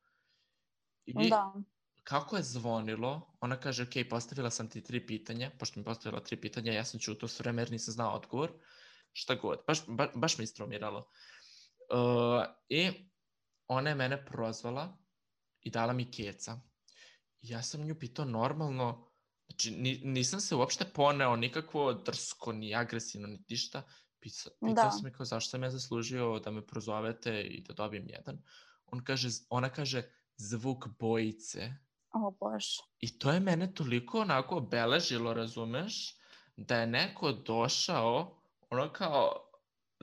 [1.07, 1.55] I Da.
[2.03, 6.41] kako je zvonilo, ona kaže, ok, postavila sam ti tri pitanja, pošto mi postavila tri
[6.41, 8.53] pitanja, ja sam čuto s vreme jer nisam znao odgovor,
[9.13, 10.99] šta god, baš, ba, baš me istraumiralo.
[10.99, 12.91] Uh, I
[13.67, 14.97] ona je mene prozvala
[15.61, 16.61] i dala mi keca.
[17.43, 19.11] Ja sam nju pitao normalno,
[19.47, 23.83] znači ni, nisam se uopšte poneo nikakvo drsko, ni agresivno, ni ništa.
[24.21, 24.91] Pitao, pitao Da.
[24.91, 28.43] sam je kao zašto sam ja zaslužio da me prozovete i da dobijem jedan.
[28.87, 30.03] On kaže, ona kaže
[30.37, 31.73] zvuk bojice.
[32.11, 32.83] O bože.
[33.01, 36.17] I to je mene toliko onako obeležilo, razumeš,
[36.57, 38.43] da je neko došao,
[38.79, 39.51] ono kao,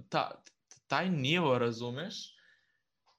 [0.10, 0.44] ta,
[0.88, 2.34] taj nivo, razumeš,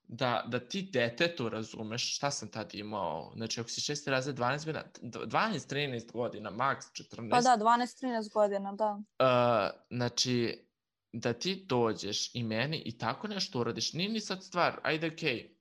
[0.08, 3.32] da, da ti detetu razumeš šta sam tad imao.
[3.36, 7.30] Znači, ako si šesti razred 12 godina, 12-13 godina, maks 14.
[7.30, 8.92] Pa da, 12-13 godina, da.
[8.92, 10.66] Uh, znači,
[11.12, 15.56] da ti dođeš i meni i tako nešto uradiš, nije ni sad stvar, ajde okej,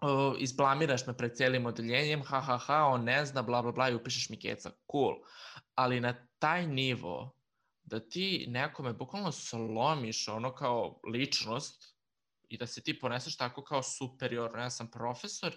[0.00, 0.30] okay.
[0.30, 3.90] uh, izblamiraš me pred celim odeljenjem, ha ha ha, on ne zna, bla bla bla
[3.90, 5.14] i upišeš mi keca, cool.
[5.74, 7.35] Ali na taj nivo,
[7.86, 11.96] da ti nekome bukvalno slomiš ono kao ličnost
[12.48, 15.56] i da se ti poneseš tako kao superiorno, ja sam profesor,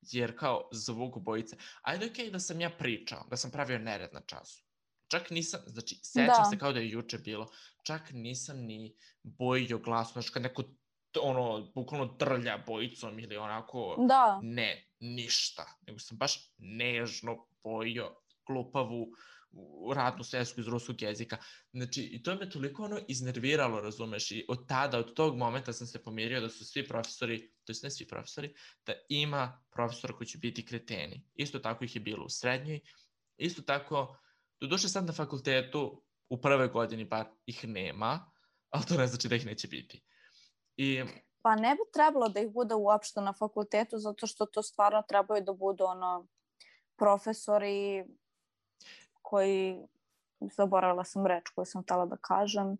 [0.00, 1.56] jer kao zvuk bojice.
[1.82, 4.62] Ajde okej okay, da sam ja pričao, da sam pravio nered na času.
[5.10, 6.44] Čak nisam, znači, sećam Da.
[6.50, 7.46] se kao da je juče bilo,
[7.82, 10.62] čak nisam ni bojio glas, znači kad neko
[11.22, 14.40] ono, bukvalno drlja bojicom ili onako, Da.
[14.42, 19.12] ne, ništa, nego sam baš nežno bojio glupavu u-
[19.94, 21.36] radnu svesku iz ruskog jezika.
[21.72, 25.86] Znači, i to me toliko ono iznerviralo, razumeš, i od tada, od tog momenta sam
[25.86, 28.54] se pomirio da su svi profesori, to jest ne svi profesori,
[28.86, 31.24] da ima profesora koji će biti kreteni.
[31.34, 32.80] Isto tako ih je bilo u srednjoj,
[33.36, 34.16] isto tako,
[34.60, 38.30] doduše sad na fakultetu, u prvoj godini bar ih nema,
[38.70, 40.02] ali to ne znači da ih neće biti.
[40.76, 41.02] I
[41.46, 45.44] Pa ne bi trebalo da ih bude uopšte na fakultetu, zato što to stvarno trebaju
[45.44, 46.26] da budu ono
[46.98, 48.04] profesori
[49.28, 49.86] koji,
[50.40, 52.76] zaboravila sam reč koju sam htela da kažem,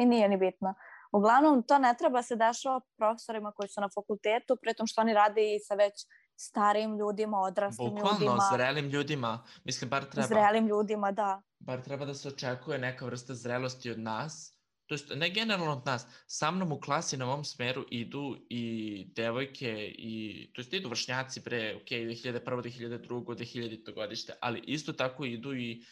[0.00, 0.74] i nije ni bitno.
[1.12, 5.54] Uglavnom, to ne treba se dešava profesorima koji su na fakultetu, pritom što oni rade
[5.54, 8.32] i sa već starim ljudima, odraslim Bukvalno, ljudima.
[8.32, 9.44] Bukvalno, zrelim ljudima.
[9.64, 10.26] Mislim, bar treba.
[10.26, 11.42] Zrelim ljudima, da.
[11.58, 14.61] Bar treba da se očekuje neka vrsta zrelosti od nas.
[14.92, 16.06] To jest, ne generalno od nas.
[16.26, 21.40] Sa mnom u klasi na mom smeru idu i devojke i, to jest, idu vršnjaci
[21.40, 22.40] pre, ok, 2001.
[22.44, 23.24] 2002.
[23.24, 23.94] 2000.
[23.94, 25.84] godište, ali isto tako idu i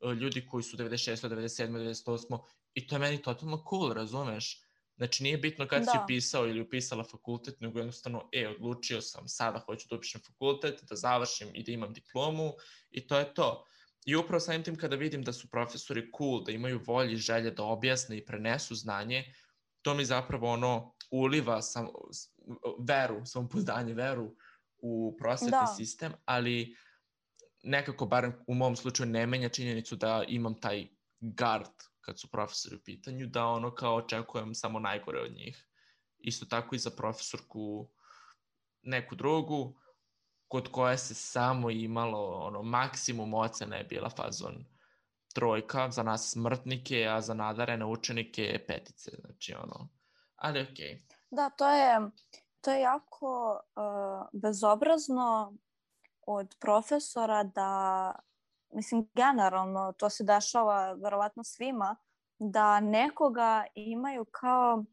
[0.00, 1.28] uh, ljudi koji su 96.
[1.28, 1.70] 97.
[2.04, 2.38] 98.
[2.74, 4.60] I to je meni totalno cool, razumeš?
[4.96, 5.90] Znači nije bitno kad da.
[5.90, 10.82] si upisao ili upisala fakultet, nego jednostavno, e, odlučio sam, sada hoću da upišem fakultet,
[10.88, 12.52] da završim i da imam diplomu
[12.90, 13.64] i to je to.
[14.04, 17.50] I upravo samim tim kada vidim da su profesori cool, da imaju volje i želje
[17.50, 19.24] da objasne i prenesu znanje,
[19.82, 21.88] to mi zapravo ono uliva sam,
[22.88, 24.36] veru, samopouzdanje, veru
[24.78, 25.74] u prosvetni da.
[25.76, 26.76] sistem, ali
[27.62, 30.88] nekako, barem u mom slučaju, ne menja činjenicu da imam taj
[31.20, 35.66] gard kad su profesori u pitanju, da ono kao očekujem samo najgore od njih.
[36.18, 37.90] Isto tako i za profesorku
[38.82, 39.78] neku drugu,
[40.52, 44.64] kod koje se samo imalo ono, maksimum ocena je bila fazon
[45.34, 49.10] trojka za nas smrtnike, a za nadarene učenike petice.
[49.20, 49.88] Znači, ono,
[50.36, 50.72] ali okej.
[50.74, 51.00] Okay.
[51.30, 52.00] Da, to je,
[52.60, 55.54] to je jako uh, bezobrazno
[56.26, 58.12] od profesora da
[58.72, 61.96] mislim, generalno to se dešava verovatno svima,
[62.38, 64.84] da nekoga imaju kao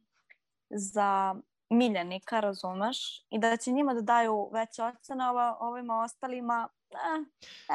[0.69, 1.35] za
[1.69, 7.25] miljenika, razumeš, i da će njima da daju veće ocene, ova, ovima ostalima, eh,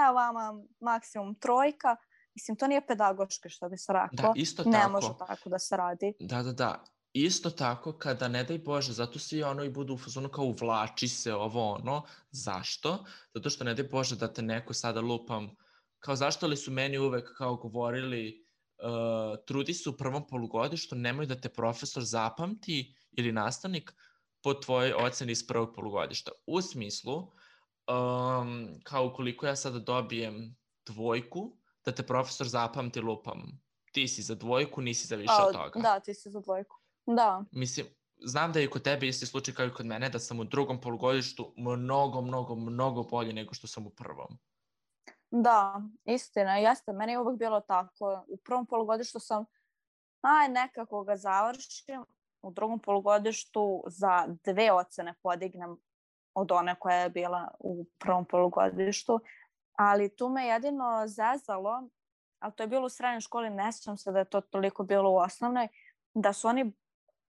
[0.05, 1.97] evo vama maksimum trojka,
[2.37, 4.33] Mislim, to nije pedagoške, što bi se rekao.
[4.33, 4.77] Da, isto tako.
[4.77, 6.13] Ne može tako da se radi.
[6.21, 6.85] Da, da, da.
[7.13, 11.09] Isto tako, kada ne daj Bože, zato svi ono i budu u fazonu kao uvlači
[11.09, 12.03] se ovo ono.
[12.31, 13.05] Zašto?
[13.35, 15.57] Zato što ne daj Bože da te neko sada lupam
[16.05, 18.47] kao zašto li su meni uvek kao govorili
[18.79, 23.95] uh, trudi se u prvom polugodištu, nemoj da te profesor zapamti ili nastavnik
[24.43, 26.31] po tvojoj oceni iz prvog polugodišta.
[26.47, 33.43] U smislu, um, kao ukoliko ja sada dobijem dvojku, da te profesor zapamti lupam.
[33.93, 35.81] Ti si za dvojku, nisi za više A, od toga.
[35.81, 36.77] Da, ti si za dvojku.
[37.07, 37.45] Da.
[37.53, 37.87] Mislim,
[38.25, 40.81] znam da je kod tebe isti slučaj kao i kod mene, da sam u drugom
[40.81, 44.39] polugodištu mnogo, mnogo, mnogo bolje nego što sam u prvom.
[45.31, 46.93] Da, istina, jeste.
[46.93, 48.25] Meni je uvek bilo tako.
[48.29, 49.45] U prvom polugodištu sam,
[50.21, 52.05] aj, nekako ga završim.
[52.45, 55.77] U drugom polugodištu za dve ocene podignem
[56.35, 59.21] od one koja je bila u prvom polugodištu.
[59.73, 61.89] Ali tu me jedino zezalo,
[62.39, 65.11] ali to je bilo u srednjoj školi, ne sjećam se da je to toliko bilo
[65.11, 65.69] u osnovnoj,
[66.15, 66.73] da su oni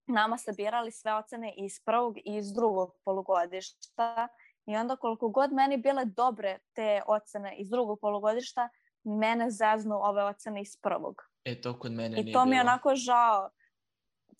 [0.08, 4.28] nama sabirali sve ocene iz prvog i iz drugog polugodišta
[4.66, 8.70] I onda koliko god meni bile dobre te ocene iz drugog polugodišta,
[9.04, 11.22] mene zaznu ove ocene iz prvog.
[11.44, 13.50] E, to kod mene I nije to mi je onako žao.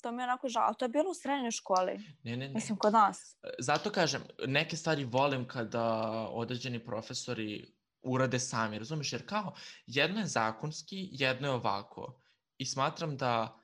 [0.06, 0.74] To mi je onako žao.
[0.74, 1.98] To je bilo u srednjoj školi.
[2.24, 2.54] Ne, ne, ne.
[2.54, 3.38] Mislim, kod nas.
[3.44, 5.84] E, zato kažem, neke stvari volim kada
[6.32, 9.14] određeni profesori urade sami, razumeš?
[9.14, 12.22] Jer kao, jedno je zakonski, jedno je ovako.
[12.58, 13.60] I smatram da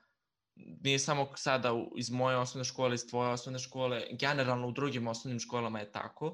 [0.56, 5.40] nije samo sada iz moje osnovne škole, iz tvoje osnovne škole, generalno u drugim osnovnim
[5.40, 6.26] školama je tako.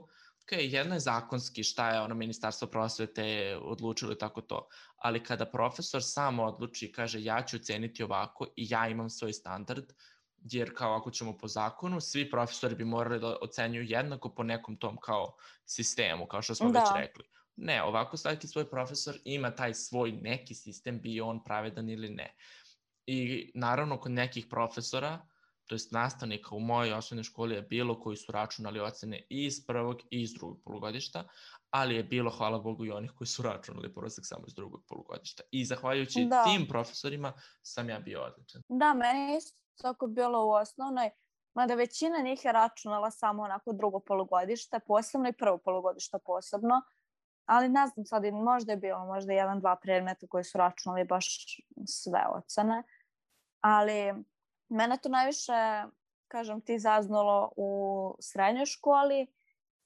[0.42, 4.68] Ok, jedno je zakonski šta je ono ministarstvo prosvete odlučilo i tako to,
[4.98, 9.32] ali kada profesor samo odluči i kaže ja ću oceniti ovako i ja imam svoj
[9.32, 9.84] standard,
[10.42, 14.76] jer kao ako ćemo po zakonu, svi profesori bi morali da ocenjuju jednako po nekom
[14.76, 16.78] tom kao sistemu, kao što smo da.
[16.78, 17.24] već rekli.
[17.56, 22.34] Ne, ovako svaki svoj profesor ima taj svoj neki sistem, bio on pravedan ili ne.
[23.06, 25.26] I naravno kod nekih profesora,
[25.66, 29.66] to jest nastavnika u mojoj osnovnoj školi je bilo koji su računali ocene i iz
[29.66, 31.24] prvog i iz drugog polugodišta,
[31.70, 35.42] ali je bilo, hvala Bogu, i onih koji su računali prosek samo iz drugog polugodišta.
[35.50, 36.44] I zahvaljujući da.
[36.44, 38.62] tim profesorima sam ja bio odličan.
[38.68, 41.10] Da, meni je isto bilo u osnovnoj,
[41.54, 46.82] mada većina njih je računala samo onako drugo polugodište, posebno i prvo polugodište posebno,
[47.46, 51.46] ali ne znam sad, možda je bilo možda jedan, dva predmeta koji su računali baš
[51.86, 52.82] sve ocene
[53.60, 54.24] ali
[54.68, 55.84] mene to najviše,
[56.28, 59.26] kažem ti, zaznulo u srednjoj školi,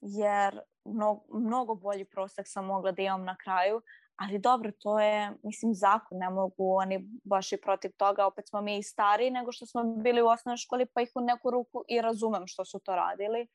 [0.01, 3.81] jer mnogo, mnogo bolji prosek sam mogla da imam na kraju,
[4.15, 8.61] ali dobro, to je, mislim, zakon, ne mogu oni baš i protiv toga, opet smo
[8.61, 11.83] mi i stariji nego što smo bili u osnovnoj školi, pa ih u neku ruku
[11.87, 13.47] i razumem što su to radili,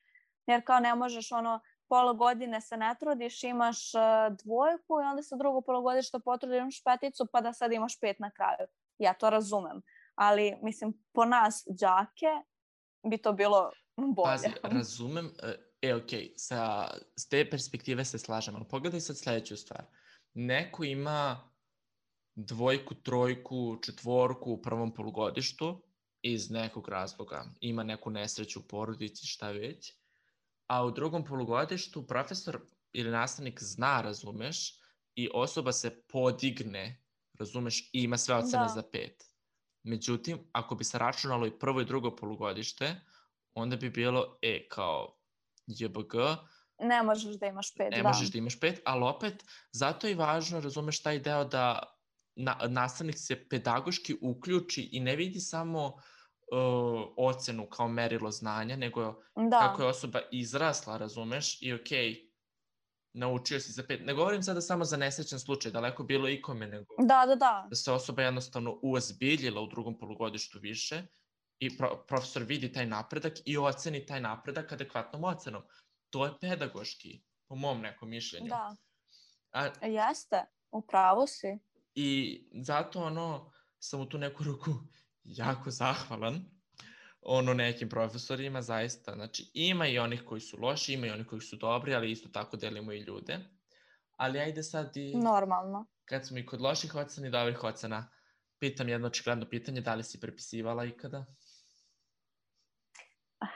[0.47, 5.23] jer kao ne možeš ono pola godine se ne trudiš, imaš uh, dvojku i onda
[5.23, 8.69] se drugo polugodište potrudiš, imaš peticu, pa da sad imaš pet na kraju.
[8.99, 9.83] Ja to razumem.
[10.15, 12.43] Ali, mislim, po nas, đake,
[13.11, 14.31] bi to bilo bolje.
[14.31, 15.31] Pazi, razumem,
[15.83, 19.85] e, ok, sa, s te perspektive se slažem, ali pogledaj sad sledeću stvar.
[20.35, 21.51] Neko ima
[22.35, 25.83] dvojku, trojku, četvorku u prvom polugodištu
[26.23, 27.45] iz nekog razloga.
[27.61, 29.93] Ima neku nesreću u porodici, šta već.
[30.67, 32.61] A u drugom polugodištu profesor
[32.93, 34.79] ili nastavnik zna, razumeš,
[35.15, 37.03] i osoba se podigne,
[37.39, 38.69] razumeš, i ima sve ocene da.
[38.69, 39.25] za pet.
[39.83, 43.01] Međutim, ako bi se računalo i prvo i drugo polugodište,
[43.55, 45.18] onda bi bilo, e, kao
[45.69, 46.15] JBG,
[46.79, 48.09] ne možeš da imaš pet, ne da.
[48.09, 51.83] možeš da imaš pet, ali opet, zato je važno, razumeš, taj deo da
[52.37, 59.23] na, nastavnik se pedagoški uključi i ne vidi samo uh, ocenu kao merilo znanja, nego
[59.51, 59.59] da.
[59.59, 62.29] kako je osoba izrasla, razumeš, i okej, okay,
[63.13, 64.01] naučio si za pet.
[64.07, 67.67] Ne govorim sada samo za nesrećan slučaj, daleko bilo ikome, nego da, da, da.
[67.71, 71.03] da se osoba jednostavno uozbiljila u drugom polugodištu više
[71.59, 75.63] i pro, profesor vidi taj napredak i oceni taj napredak adekvatnom ocenom.
[76.11, 78.49] To je pedagoški, po mom nekom mišljenju.
[78.49, 78.77] Da.
[79.53, 81.59] A, Jeste, upravo si.
[81.95, 84.71] I zato ono, sam u tu neku ruku
[85.25, 86.45] jako zahvalan
[87.23, 89.15] ono nekim profesorima, zaista.
[89.15, 92.29] Znači, ima i onih koji su loši, ima i onih koji su dobri, ali isto
[92.29, 93.39] tako delimo i ljude.
[94.17, 95.15] Ali ajde sad i...
[95.17, 95.87] Normalno.
[96.05, 98.11] Kad smo i kod loših ocena i dobrih ocena,
[98.59, 101.27] pitam jedno očigledno pitanje, da li si prepisivala ikada?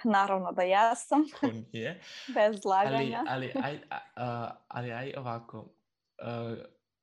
[0.04, 1.24] Naravno da ja sam.
[1.40, 2.00] Ko nije.
[2.34, 3.24] Bez laganja.
[3.28, 6.58] Ali, ali, aj, a, a, ali aj ovako, uh,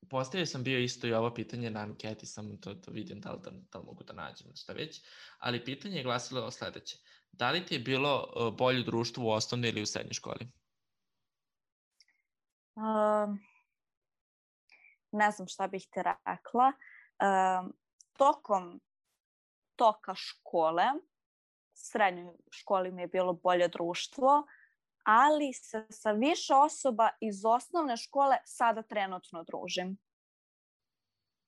[0.10, 3.40] postavio sam bio isto i ovo pitanje na anketi, samo to, to vidim da li,
[3.44, 5.02] da, da li mogu da nađem šta već,
[5.40, 6.98] ali pitanje je glasilo o sledeće.
[7.32, 10.52] Da li ti je bilo uh, bolje društvo u osnovnoj ili u srednjoj školi?
[12.76, 13.40] Um,
[15.12, 16.72] ne znam šta bih te rekla.
[17.20, 17.74] Um,
[18.18, 18.82] tokom
[19.76, 20.84] toka škole,
[21.80, 24.44] srednjoj školi mi je bilo bolje društvo,
[25.04, 29.98] ali se sa više osoba iz osnovne škole sada trenutno družim.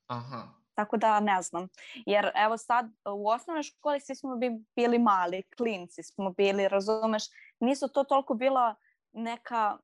[0.08, 0.48] Aha.
[0.74, 1.68] Tako da ne znam.
[2.06, 4.36] Jer evo sad u osnovnoj školi svi smo
[4.76, 7.24] bili mali, klinci smo bili, razumeš,
[7.60, 8.76] nisu to toliko bila
[9.12, 9.78] neka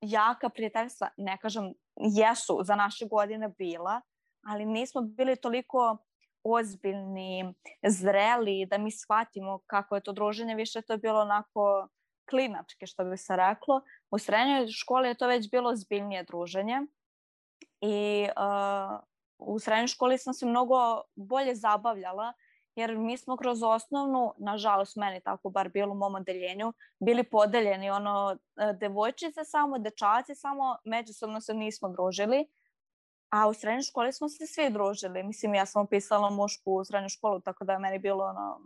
[0.00, 4.00] jaka prijateljstva, ne kažem, jesu za naše godine bila,
[4.46, 5.96] ali nismo bili toliko
[6.44, 11.88] ozbiljni, zreli, da mi shvatimo kako je to druženje, više to je bilo onako
[12.30, 13.82] klinačke, što bi se reklo.
[14.10, 16.80] U srednjoj školi je to već bilo zbiljnije druženje
[17.80, 19.00] i uh,
[19.38, 22.32] u srednjoj školi sam se mnogo bolje zabavljala
[22.74, 27.90] jer mi smo kroz osnovnu, nažalost meni tako bar bilo u mom odeljenju, bili podeljeni
[27.90, 28.36] ono
[28.80, 32.46] devojčice samo, dečaci samo, međusobno se nismo družili.
[33.30, 35.22] A u srednjoj školi smo se svi družili.
[35.22, 38.60] Mislim, ja sam upisala mušku u srednju školu, tako da je meni bilo ono,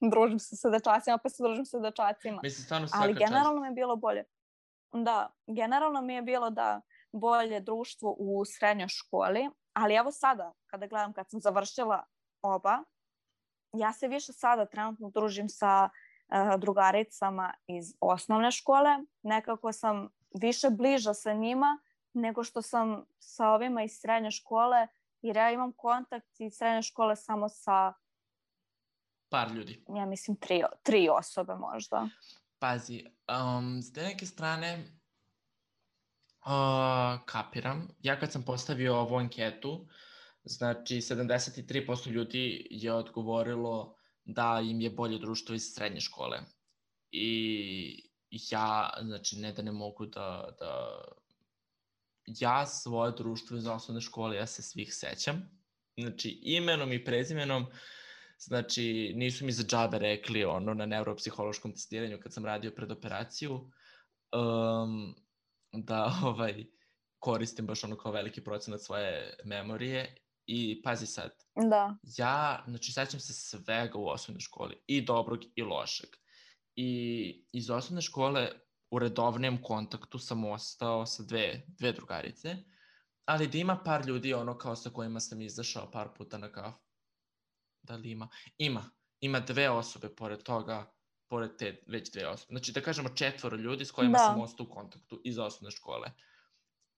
[0.12, 2.40] družim se sa dečacima, pa se družim sa dečacima.
[2.42, 3.60] Mislim, stvarno Ali generalno čast.
[3.60, 4.24] mi je bilo bolje.
[4.92, 6.80] Da, generalno mi je bilo da
[7.12, 12.04] bolje društvo u srednjoj školi, ali evo sada, kada gledam kad sam završila
[12.42, 12.78] oba,
[13.72, 20.08] ja se više sada trenutno družim sa uh, drugaricama iz osnovne škole, nekako sam
[20.40, 21.78] više bliža sa njima
[22.12, 24.86] nego što sam sa ovima iz srednje škole,
[25.22, 27.92] jer ja imam kontakt iz srednje škole samo sa
[29.28, 29.84] par ljudi.
[29.96, 32.08] Ja mislim tri, tri osobe možda.
[32.58, 33.04] Pazi,
[33.56, 34.84] um, s te neke strane
[36.40, 37.88] uh, kapiram.
[37.98, 39.86] Ja kad sam postavio ovu anketu,
[40.44, 46.38] znači 73% ljudi je odgovorilo da im je bolje društvo iz srednje škole.
[47.12, 51.02] I ja, znači, ne da ne mogu da, da...
[52.38, 55.50] Ja svoje društvo iz osnovne škole, ja se svih sećam.
[55.96, 57.66] Znači, imenom i prezimenom,
[58.40, 63.52] Znači, nisu mi za džabe rekli ono na neuropsihološkom testiranju kad sam radio pred operaciju
[63.52, 65.14] um,
[65.72, 66.64] da ovaj,
[67.18, 70.16] koristim baš ono kao veliki procenat svoje memorije
[70.46, 71.30] i pazi sad.
[71.70, 71.96] Da.
[72.16, 76.10] Ja, znači, sećam se svega u osnovnoj školi, i dobrog i lošeg.
[76.76, 78.48] I iz osnovne škole
[78.90, 82.56] u redovnijem kontaktu sam ostao sa dve, dve drugarice,
[83.24, 86.90] ali da ima par ljudi ono kao sa kojima sam izašao par puta na kafu
[87.82, 88.28] da li ima?
[88.58, 88.90] Ima.
[89.20, 90.92] Ima dve osobe pored toga,
[91.28, 92.50] pored te već dve osobe.
[92.50, 94.24] Znači da kažemo četvoro ljudi s kojima da.
[94.24, 96.10] sam ostao u kontaktu iz osnovne škole.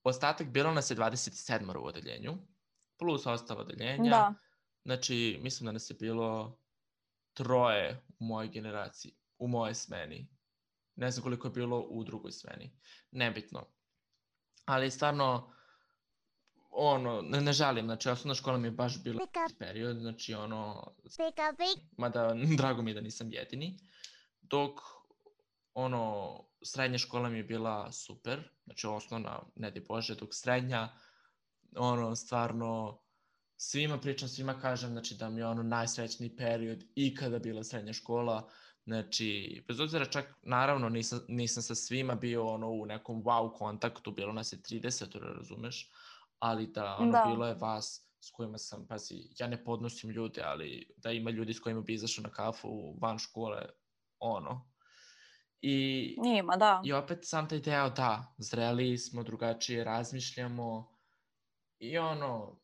[0.03, 2.32] Ostatak bilo nas je 27 u odeljenju,
[2.99, 4.11] plus ostalo odeljenja.
[4.11, 4.34] Da.
[4.84, 6.59] Znači, mislim da nas je bilo
[7.34, 10.28] troje u mojoj generaciji, u mojoj smeni.
[10.97, 12.78] Ne znam koliko je bilo u drugoj smeni.
[13.11, 13.66] Nebitno.
[14.64, 15.53] Ali stvarno,
[16.70, 19.26] ono, ne, ne žalim, znači osnovna škola mi je baš bila
[19.59, 20.93] period, znači ono,
[21.99, 23.78] mada drago mi je da nisam jedini,
[24.40, 24.80] dok
[25.74, 30.88] ono, srednja škola mi je bila super, znači osnovna, ne di Bože, dok srednja,
[31.76, 33.01] ono, stvarno,
[33.57, 38.51] svima pričam, svima kažem, znači da mi je ono najsrećniji period ikada bila srednja škola,
[38.87, 44.11] Znači, bez obzira čak, naravno, nisam, nisam sa svima bio ono u nekom wow kontaktu,
[44.11, 45.91] bilo nas je 30, razumeš,
[46.39, 47.24] ali da, ono, da.
[47.28, 51.55] bilo je vas s kojima sam, pazi, ja ne podnosim ljude, ali da ima ljudi
[51.55, 53.62] s kojima bi izašao na kafu van škole,
[54.18, 54.68] ono.
[55.61, 56.83] I, Nima, da.
[56.85, 60.99] I opet sam taj deo, da, zreli smo, drugačije razmišljamo
[61.78, 62.61] i ono,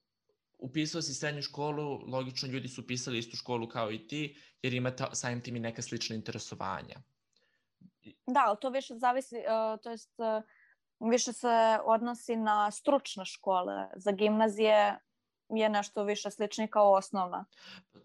[0.58, 5.04] upisao si srednju školu, logično ljudi su upisali istu školu kao i ti, jer imate
[5.12, 6.96] samim tim i neka slična interesovanja.
[8.26, 13.88] Da, ali to više zavisi, uh, to jest uh, više se odnosi na stručne škole.
[13.96, 14.98] Za gimnazije
[15.48, 17.44] je nešto više slični kao osnovna.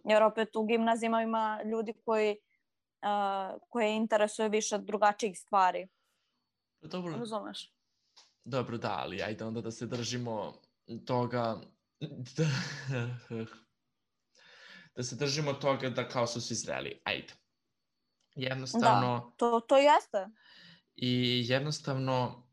[0.04, 2.38] Jer opet u gimnazijama ima ljudi koji
[3.01, 5.88] uh, koje interesuje više drugačijih stvari.
[6.82, 7.18] Dobro.
[7.18, 7.74] Razumeš?
[8.45, 10.54] Dobro, da, ali ajde onda da se držimo
[11.06, 11.62] toga
[12.10, 12.49] da,
[14.95, 17.01] da se držimo toga da kao su svi zreli.
[17.04, 17.34] Ajde.
[18.36, 19.20] Jednostavno...
[19.20, 20.28] Da, to, to jeste.
[20.95, 22.47] I jednostavno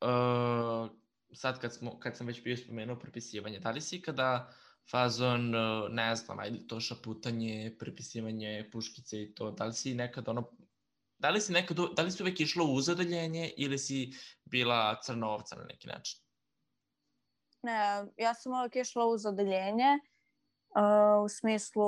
[0.00, 0.90] uh,
[1.32, 4.52] sad kad, smo, kad sam već bio spomenuo prepisivanje, da li si kada
[4.90, 10.28] fazon, uh, ne znam, ajde to šaputanje, prepisivanje puškice i to, da li si nekad
[10.28, 10.50] ono,
[11.18, 14.12] da li si nekad, da li si uvek išla u uzadeljenje ili si
[14.44, 16.20] bila crna ovca na neki način?
[17.62, 19.98] Ne, ja sam uvek išla u zadeljenje
[20.76, 21.84] uh, u smislu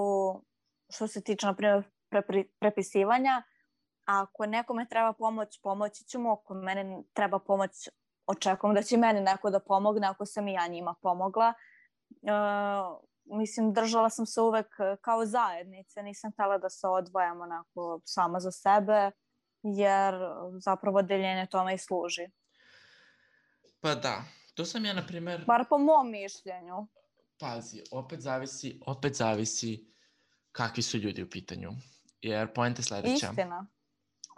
[0.90, 3.42] što se tiče, na primjer, pre, pre, prepisivanja.
[4.04, 6.32] Ako nekome treba pomoć, pomoći ćemo.
[6.32, 7.88] Ako mene treba pomoć,
[8.26, 11.54] očekujem da će meni neko da pomogne ako sam i ja njima pomogla.
[12.10, 13.00] Uh,
[13.38, 16.02] mislim, držala sam se uvek kao zajednice.
[16.02, 19.10] Nisam htela da se odvojam onako sama za sebe,
[19.62, 20.14] jer
[20.58, 22.30] zapravo deljenje tome i služi.
[23.80, 24.22] Pa da,
[24.54, 25.44] To sam ja, na primer...
[25.46, 26.86] Bar po mom mišljenju.
[27.38, 29.92] Pazi, opet zavisi, opet zavisi
[30.52, 31.70] kakvi su ljudi u pitanju.
[32.20, 33.28] Jer pojenta je sledeća.
[33.30, 33.66] Istina.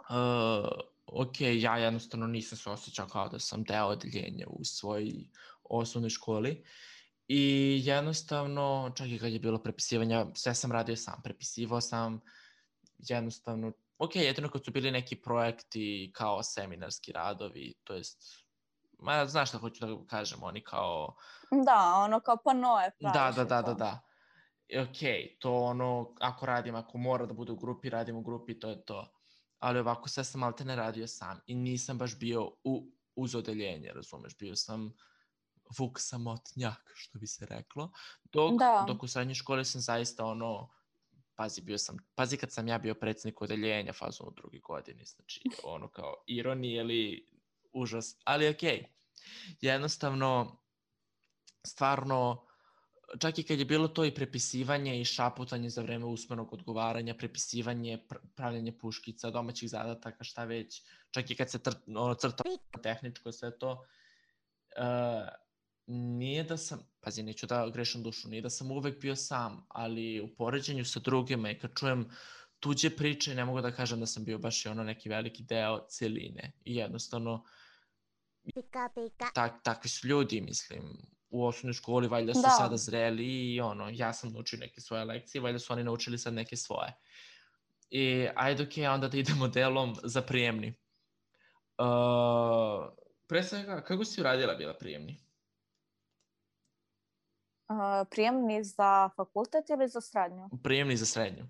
[0.09, 0.69] Uh,
[1.05, 5.13] ok, ja jednostavno nisam se osjećao kao da sam deo odeljenja u svojoj
[5.63, 6.63] osnovnoj školi.
[7.27, 11.21] I jednostavno, čak i kad je bilo prepisivanja, sve sam radio sam.
[11.23, 12.21] Prepisivao sam
[12.97, 18.44] jednostavno, ok, jedino kad su bili neki projekti kao seminarski radovi, to jest
[18.99, 21.15] ma, znaš šta hoću da kažem, oni kao...
[21.65, 23.99] Da, ono kao panoje Da, da, da, da, da.
[24.81, 24.97] Ok,
[25.39, 28.85] to ono, ako radim, ako mora da bude u grupi, radim u grupi, to je
[28.85, 29.11] to.
[29.59, 33.91] Ali ovako sve sam malte ne radio sam i nisam baš bio u, uz odeljenje,
[33.93, 34.93] razumeš, bio sam
[35.79, 37.91] vuk samotnjak, što bi se reklo.
[38.23, 38.83] Dok, da.
[38.87, 40.69] dok u srednjoj školi sam zaista ono,
[41.35, 45.41] pazi, bio sam, pazi kad sam ja bio predsednik odeljenja fazu u drugi godini, znači
[45.63, 47.25] ono kao ironije ili
[47.75, 48.79] užas, ali okej.
[48.79, 48.85] Okay.
[49.61, 50.61] Jednostavno,
[51.67, 52.45] stvarno,
[53.19, 58.05] čak i kad je bilo to i prepisivanje i šaputanje za vreme usmenog odgovaranja, prepisivanje,
[58.09, 62.43] pr pravljanje puškica, domaćih zadataka, šta već, čak i kad se tr ono, crta
[62.83, 65.27] tehničko sve to, uh,
[65.87, 70.21] nije da sam, pazi, neću da grešam dušu, nije da sam uvek bio sam, ali
[70.21, 72.09] u poređenju sa drugima i kad čujem
[72.59, 75.85] tuđe priče, ne mogu da kažem da sam bio baš i ono neki veliki deo
[75.89, 76.51] celine.
[76.65, 77.43] I jednostavno,
[78.53, 79.25] Pika, pika.
[79.33, 80.97] Tak, takvi su ljudi, mislim,
[81.29, 82.49] u osnovnoj školi valjda su da.
[82.49, 86.33] sada zreli i ono, ja sam naučio neke svoje lekcije, valjda su oni naučili sad
[86.33, 86.93] neke svoje.
[87.89, 90.75] I ajde ok, onda da idemo delom za prijemni.
[91.77, 92.93] Uh,
[93.27, 95.21] pre svega, kako si uradila bila prijemni?
[97.69, 100.49] Uh, prijemni za fakultet ili za srednju?
[100.63, 101.43] Prijemni za srednju.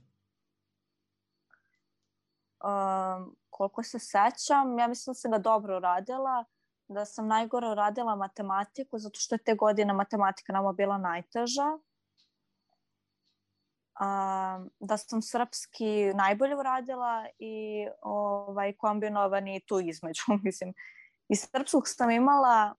[2.63, 6.45] Uh, koliko se sećam, ja mislim da sam ga dobro uradila
[6.88, 11.77] da sam najgore radila matematiku zato što je te godine matematika nama bila najteža.
[13.99, 20.23] A, da sam srpski najbolje uradila i ovaj, kombinovani tu između.
[20.43, 20.73] Mislim,
[21.29, 22.75] iz srpskog sam imala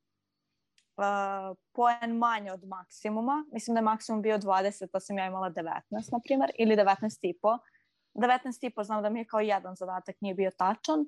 [0.97, 3.45] uh, poen manje od maksimuma.
[3.53, 7.19] Mislim da je maksimum bio 20, pa sam ja imala 19, na primjer, ili 19
[7.23, 7.59] i po.
[8.15, 11.07] 19 i po znam da mi je kao jedan zadatak nije bio tačan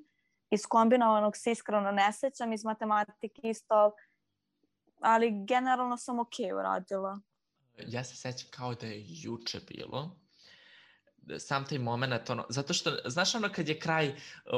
[0.51, 3.91] iz kombinovanog se iskreno ne sećam, iz matematike isto,
[5.01, 7.19] ali generalno sam ok uradila.
[7.87, 10.19] Ja se sećam kao da je juče bilo.
[11.39, 14.15] sam taj moment, ono, zato što, znaš ono kad je kraj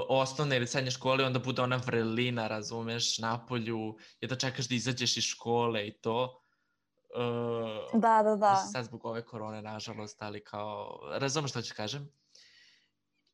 [0.10, 5.18] osnovne ili srednje škole, onda bude ona vrelina, razumeš, napolju, je da čekaš da izađeš
[5.18, 6.42] iz škole i to.
[7.16, 8.56] Uh, da, da, da.
[8.56, 12.12] Sad zbog ove korone, nažalost, ali kao, razumeš što ću kažem?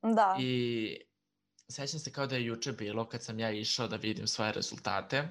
[0.01, 0.35] Da.
[0.39, 1.06] I
[1.69, 5.21] sećam se kao da je juče bilo kad sam ja išao da vidim svoje rezultate.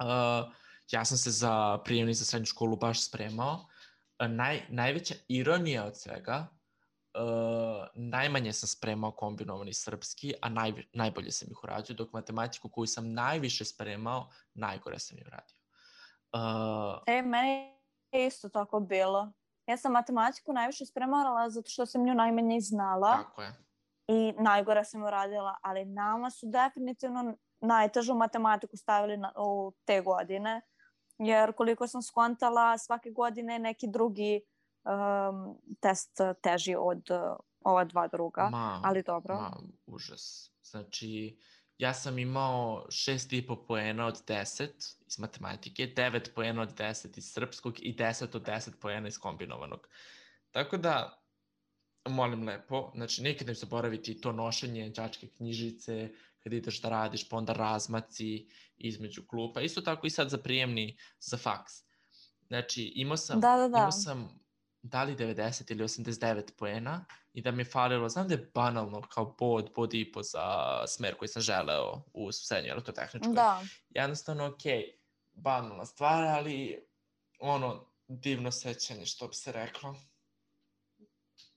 [0.00, 0.52] Uh,
[0.90, 3.54] ja sam se za prijemni za srednju školu baš spremao.
[3.54, 6.46] Uh, naj, najveća ironija od svega,
[7.14, 12.86] uh, najmanje sam spremao kombinovani srpski, a naj, najbolje sam ih uradio, dok matematiku koju
[12.86, 15.60] sam najviše spremao, najgore sam ih uradio.
[16.32, 17.74] Uh, e, meni
[18.12, 19.32] je isto tako bilo.
[19.66, 23.16] Ja sam matematiku najviše spremala zato što sam nju najmanje znala.
[23.16, 23.69] Tako je.
[24.10, 30.60] I najgore sam uradila, ali nama su definitivno najtežu matematiku stavili na, u te godine,
[31.18, 34.40] jer koliko sam skontala, svake godine neki drugi
[34.84, 36.10] um, test
[36.42, 39.34] teži od uh, ova dva druga, ma, ali dobro.
[39.34, 39.56] Ma,
[39.86, 40.52] užas.
[40.62, 41.38] Znači,
[41.78, 44.68] ja sam imao 6,5 poena od 10
[45.06, 49.88] iz matematike, 9 poena od 10 iz srpskog i 10 od 10 poena iz kombinovanog.
[50.50, 51.19] Tako da,
[52.08, 57.36] molim lepo, znači nikad ne zaboraviti to nošenje đačke knjižice, kada ideš da radiš, pa
[57.36, 59.60] onda razmaci između klupa.
[59.60, 61.72] Isto tako i sad za prijemni, za faks.
[62.46, 63.78] Znači, imao sam, da, da, da.
[63.78, 64.40] imao sam
[64.82, 69.02] da li 90 ili 89 poena i da mi je falilo, znam da je banalno
[69.02, 70.42] kao bod, bod i po za
[70.86, 73.34] smer koji sam želeo u srednjoj elektrotehničkoj.
[73.34, 73.62] Da.
[73.90, 74.62] Jednostavno, ok,
[75.32, 76.86] banalna stvar, ali
[77.38, 79.96] ono, divno sećanje, što bi se reklo.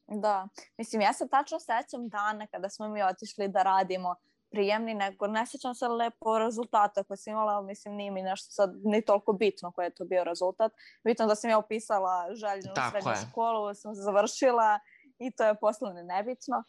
[0.08, 0.48] Da,
[0.78, 4.16] mislim, ja se tačno sećam dana kada smo mi otišli da radimo
[4.52, 8.72] prijemni, nego ne sećam se lepo rezultata koje sam imala, mislim nije mi nešto sad
[8.84, 10.72] ni toliko bitno koji je to bio rezultat.
[11.04, 13.28] Bitno da sam ja upisala željenu srednju je.
[13.30, 14.80] školu, sam završila
[15.20, 16.64] i to je poslane nebitno.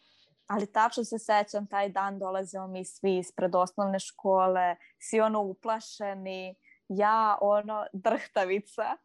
[0.47, 6.55] Ali tačno se sećam, taj dan dolazimo mi svi ispred osnovne škole, svi ono uplašeni,
[6.87, 8.97] ja ono drhtavica.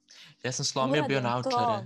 [0.42, 1.84] Ja sam slomio bio naučare.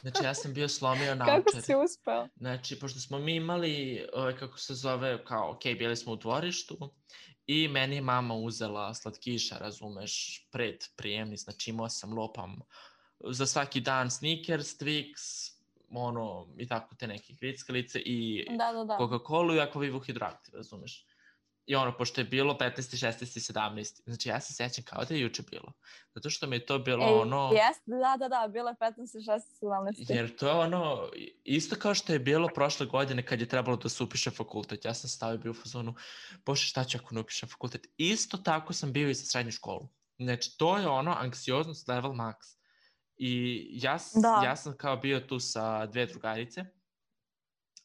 [0.00, 1.42] Znači ja sam bio slomio naučare.
[1.44, 2.28] Kako si uspeo?
[2.36, 6.90] Znači, pošto smo mi imali, ovaj, kako se zove, kao, ok, bili smo u dvorištu
[7.46, 12.60] i meni je mama uzela slatkiša, razumeš, pred prijemni, znači imao sam lopam
[13.20, 15.14] za svaki dan Snickers, Twix,
[15.90, 18.98] ono, i tako te neke grickalice i da, da, da.
[18.98, 21.06] Coca-Cola i akvavivu hidroaktiv, razumeš?
[21.66, 23.06] I ono, pošto je bilo 15.
[23.06, 23.52] 16.
[23.52, 24.00] 17.
[24.04, 25.72] Znači, ja se sećam kao da je juče bilo.
[26.14, 27.50] Zato što mi je to bilo Ej, ono...
[27.52, 28.92] Jes, da, da, da, bilo je 15.
[29.00, 29.40] 16.
[29.62, 30.14] 17.
[30.14, 31.10] Jer to je ono,
[31.44, 34.84] isto kao što je bilo prošle godine kad je trebalo da se upiše fakultet.
[34.84, 35.94] Ja sam stavio bio u fazonu,
[36.46, 37.86] bože, šta ću ako ne upišem fakultet?
[37.96, 39.88] Isto tako sam bio i za srednju školu.
[40.18, 42.34] Znači, to je ono, anksioznost level max.
[43.16, 44.42] I ja, da.
[44.44, 46.64] ja sam kao bio tu sa dve drugarice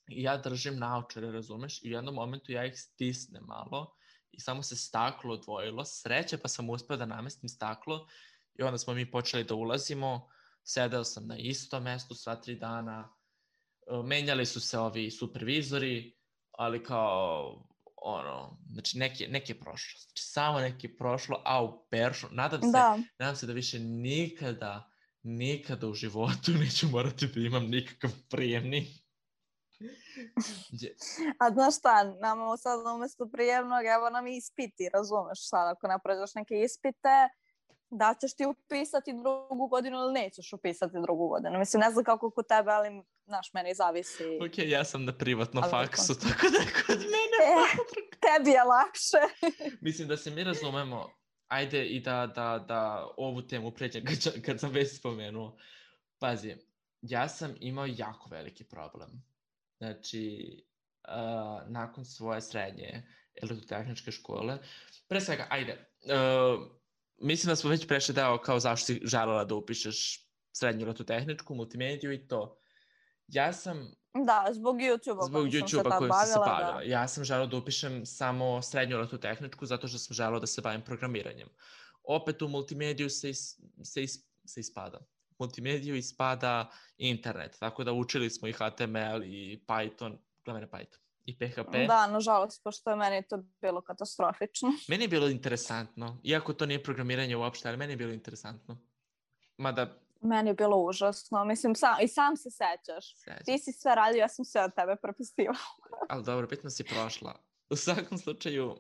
[0.09, 3.95] i ja držim naočare, razumeš, i u jednom momentu ja ih stisnem malo
[4.31, 8.07] i samo se staklo odvojilo, sreće pa sam uspeo da namestim staklo
[8.59, 10.29] i onda smo mi počeli da ulazimo,
[10.63, 13.09] sedeo sam na isto mesto sva tri dana,
[13.87, 16.15] e, menjali su se ovi supervizori,
[16.51, 18.97] ali kao ono, znači
[19.29, 22.97] neki je prošlo, znači samo neki je prošlo, a u peršu, nadam se, da.
[23.19, 24.91] nadam se da više nikada,
[25.23, 28.87] nikada u životu neću morati da imam nikakav prijemni
[31.39, 36.61] A znaš šta, nama sad umesto prijemnog, evo nam ispiti, razumeš sad, ako napraviš neke
[36.61, 37.29] ispite,
[37.89, 41.59] da ćeš ti upisati drugu godinu ili nećeš upisati drugu godinu.
[41.59, 44.23] Mislim, ne znam kako kod tebe, ali, znaš, meni zavisi.
[44.41, 47.39] Ok, ja sam na privatnom ali faksu, tako da kod mene...
[47.49, 47.65] E,
[48.25, 49.49] tebi je lakše.
[49.87, 51.09] Mislim da se mi razumemo,
[51.47, 55.57] ajde i da, da, da ovu temu pređem kad, kad sam već spomenuo.
[56.19, 56.55] Pazi,
[57.01, 59.28] ja sam imao jako veliki problem
[59.79, 60.55] znači,
[61.07, 63.03] uh, nakon svoje srednje
[63.41, 64.57] elektrotehničke škole,
[65.07, 66.67] pre svega, ajde, uh,
[67.17, 72.13] mislim da smo već prešli deo kao zašto si želela da upišeš srednju elektrotehničku, multimediju
[72.13, 72.59] i to.
[73.27, 73.91] Ja sam...
[74.25, 76.73] Da, zbog YouTube-a zbog YouTube-a koji sam se bavila.
[76.73, 76.81] Da.
[76.81, 80.81] Ja sam želela da upišem samo srednju elektrotehničku zato što sam želela da se bavim
[80.81, 81.49] programiranjem.
[82.03, 84.99] Opet u multimediju se, is, se, is, se ispada
[85.39, 87.57] multimediju i spada internet.
[87.59, 91.87] Tako da učili smo i HTML i Python, glavne Python i PHP.
[91.87, 94.69] Da, nažalost, pošto je meni to bilo katastrofično.
[94.89, 98.77] Meni je bilo interesantno, iako to nije programiranje uopšte, ali meni je bilo interesantno.
[99.57, 99.97] Mada...
[100.21, 103.15] Meni je bilo užasno, mislim, sam, i sam se sećaš.
[103.15, 103.45] Sećam.
[103.45, 105.57] Ti si sve radio, ja sam sve od tebe propisivala.
[106.09, 107.35] ali dobro, bitno si prošla.
[107.69, 108.75] U svakom slučaju...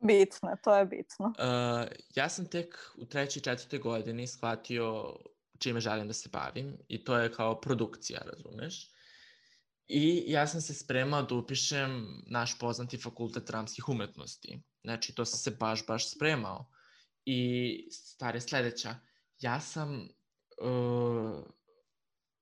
[0.00, 1.26] Bitno, to je bitno.
[1.26, 5.14] Uh, ja sam tek u trećoj četvrtoj godini shvatio
[5.58, 8.90] čime želim da se bavim i to je kao produkcija, razumeš?
[9.88, 14.62] I ja sam se spremao da upišem naš poznati fakultet dramskih umetnosti.
[14.84, 16.70] Znači, to sam se baš, baš spremao.
[17.24, 18.94] I stvar je sledeća.
[19.40, 20.08] Ja sam,
[20.62, 21.44] uh,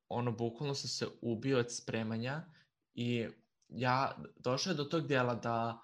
[0.09, 2.45] ono, bukvalno sam se ubio od spremanja
[2.95, 3.27] i
[3.69, 5.83] ja došao do tog dijela da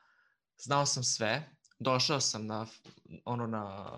[0.59, 2.67] znao sam sve, došao sam na,
[3.25, 3.89] ono, na,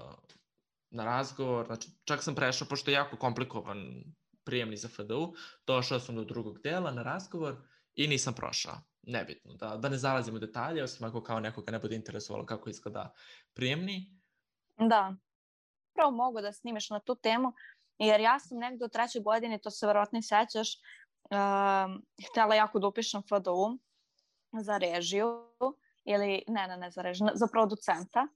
[0.95, 4.05] na razgovor, znači čak sam prešao, pošto je jako komplikovan
[4.45, 5.35] prijemni za FDU,
[5.67, 7.57] došao sam do drugog dela na razgovor
[7.95, 8.75] i nisam prošao.
[9.03, 12.71] Nebitno, da, da ne zalazim u detalje, osim ako kao nekoga ne bude interesovalo kako
[12.71, 13.13] izgleda
[13.55, 14.21] prijemni.
[14.77, 15.17] Da,
[15.95, 17.53] pravo mogu da snimeš na tu temu,
[17.99, 20.69] jer ja sam negde u trećoj godini, to se verovatno sećaš,
[21.31, 23.79] uh, htela jako da upišem FDU
[24.61, 25.55] za režiju,
[26.05, 28.27] ili ne, ne, ne za režiju, za producenta,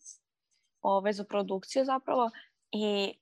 [0.80, 2.30] ovaj, za produkciju zapravo,
[2.72, 3.14] i,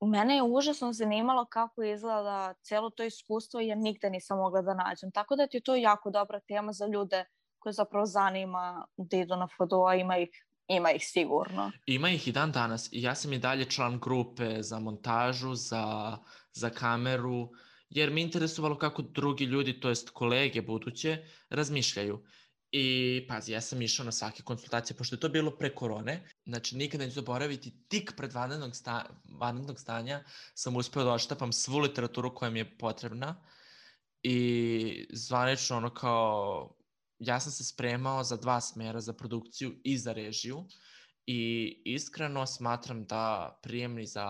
[0.00, 5.10] mene je užasno zanimalo kako izgleda celo to iskustvo jer nigde nisam mogla da nađem.
[5.10, 7.24] Tako da ti je to jako dobra tema za ljude
[7.58, 11.72] koje zapravo zanima da idu na FDU, a ima ih Ima ih sigurno.
[11.86, 12.88] Ima ih i dan danas.
[12.92, 16.16] Ja sam i dalje član grupe za montažu, za,
[16.52, 17.50] za kameru,
[17.90, 22.24] jer mi interesovalo kako drugi ljudi, to jest kolege buduće, razmišljaju.
[22.78, 26.76] I pazi, ja sam išao na svake konsultacije, pošto je to bilo pre korone, znači
[26.76, 29.06] nikada neću zaboraviti, tik pred vanrednog, sta,
[29.40, 30.24] vanrednog stanja
[30.54, 33.46] sam uspeo da oštapam svu literaturu koja mi je potrebna.
[34.22, 36.76] I zvanično ono kao,
[37.18, 40.64] ja sam se spremao za dva smera, za produkciju i za režiju.
[41.26, 44.26] I iskreno smatram da prijemni za,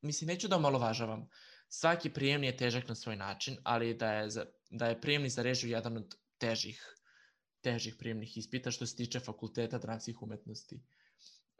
[0.00, 1.28] mislim neću da omalovažavam,
[1.68, 5.42] svaki prijemni je težak na svoj način, ali da je, za, da je prijemni za
[5.42, 6.92] režiju jedan od težih
[7.62, 10.80] težih prijemnih ispita što se tiče fakulteta dramskih umetnosti.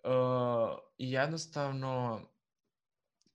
[0.05, 2.21] Uh, I jednostavno,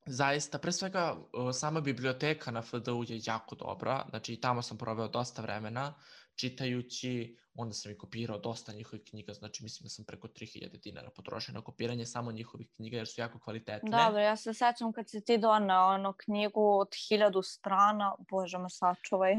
[0.06, 5.08] zaista, pre svega, uh, sama biblioteka na FDU je jako dobra, znači tamo sam proveo
[5.08, 5.94] dosta vremena
[6.36, 11.10] čitajući, onda sam i kopirao dosta njihovih knjiga, znači mislim da sam preko 3000 dinara
[11.10, 13.90] potrošio na kopiranje samo njihovih knjiga jer su jako kvalitetne.
[13.92, 18.70] Dobro, ja se sećam kad si ti donao ono knjigu od hiljadu strana, bože me
[18.70, 19.34] sačuvaj.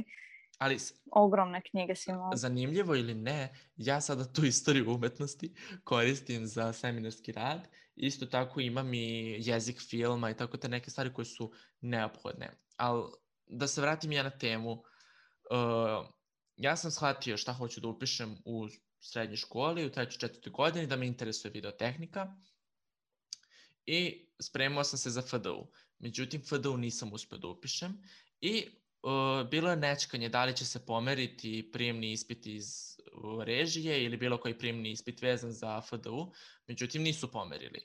[0.58, 0.78] Ali
[1.12, 2.30] ogromne knjige si imao.
[2.36, 5.54] Zanimljivo ili ne, ja sada tu istoriju umetnosti
[5.84, 7.68] koristim za seminarski rad.
[7.96, 12.50] Isto tako imam i jezik filma i tako te neke stvari koje su neophodne.
[12.76, 13.04] Ali
[13.46, 16.06] da se vratim ja na temu, uh,
[16.56, 18.68] ja sam shvatio šta hoću da upišem u
[19.00, 22.34] srednjoj školi, u trećoj četvrtoj godini, da me interesuje videotehnika
[23.86, 25.66] i spremao sam se za FDU.
[25.98, 28.02] Međutim, FDU nisam uspeo da upišem
[28.40, 28.68] i
[29.02, 32.66] uh, bilo je nečkanje da li će se pomeriti prijemni ispit iz
[33.44, 36.32] režije ili bilo koji prijemni ispit vezan za FDU,
[36.66, 37.80] međutim nisu pomerili.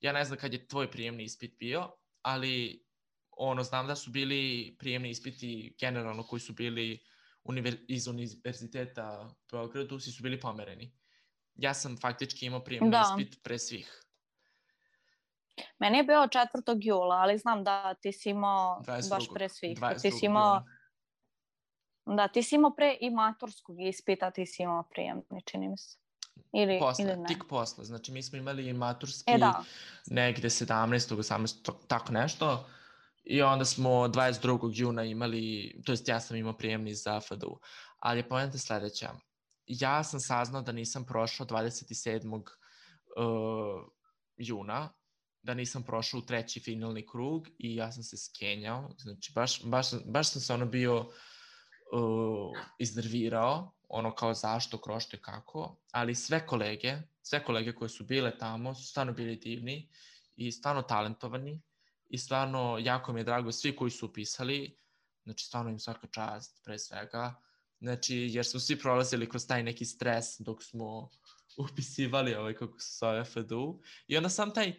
[0.00, 1.90] Ja ne znam kad je tvoj prijemni ispit bio,
[2.22, 2.84] ali
[3.30, 6.98] ono, znam da su bili prijemni ispiti generalno koji su bili
[7.44, 10.92] univer, iz univerziteta u Beogradu, svi su bili pomereni.
[11.54, 13.16] Ja sam faktički imao prijemni da.
[13.18, 14.02] ispit pre svih.
[15.78, 16.78] Meni je bio 4.
[16.82, 19.10] jula, ali znam da ti si imao 22.
[19.10, 19.78] baš pre svih.
[20.02, 20.64] Ti si imao,
[22.06, 25.98] da, ti si imao pre i maturskog ispita, ti si imao prijemni, čini mi se.
[26.52, 27.26] Ili, posle, ili ne.
[27.26, 27.84] tik posle.
[27.84, 29.64] Znači, mi smo imali maturski e, da.
[30.06, 31.16] negde 17.
[31.16, 31.72] 18.
[31.88, 32.66] tako nešto.
[33.24, 34.70] I onda smo 22.
[34.74, 37.58] juna imali, to jest ja sam imao prijemni za FDU.
[37.98, 39.10] Ali je pojenta sledeća.
[39.66, 42.34] Ja sam saznao da nisam prošao 27.
[42.36, 42.44] Uh,
[44.36, 44.88] juna,
[45.42, 49.86] da nisam prošao u treći finalni krug i ja sam se skenjao, znači baš, baš,
[50.06, 56.46] baš sam se ono bio uh, iznervirao, ono kao zašto, krošto i kako, ali sve
[56.46, 59.88] kolege, sve kolege koje su bile tamo su stvarno bili divni
[60.36, 61.60] i stvarno talentovani
[62.08, 64.78] i stvarno jako mi je drago svi koji su upisali,
[65.24, 67.34] znači stvarno im svaka čast pre svega,
[67.80, 71.10] znači jer smo svi prolazili kroz taj neki stres dok smo
[71.70, 74.74] upisivali ovaj kako se zove FDU i onda sam taj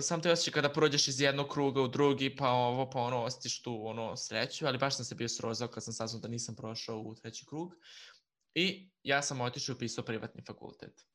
[0.00, 3.62] sam te osjećaj kada prođeš iz jednog kruga u drugi, pa ovo, pa ono, osjetiš
[3.62, 6.98] tu ono, sreću, ali baš sam se bio srozao kad sam saznao da nisam prošao
[6.98, 7.74] u treći krug.
[8.54, 11.06] I ja sam otišao i upisao privatni fakultet.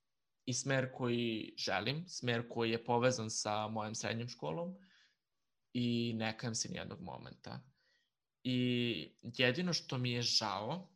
[0.45, 4.75] I smer koji želim, smer koji je povezan sa mojom srednjom školom
[5.73, 7.61] i ne kajem se nijednog momenta.
[8.43, 10.89] I jedino što mi je žao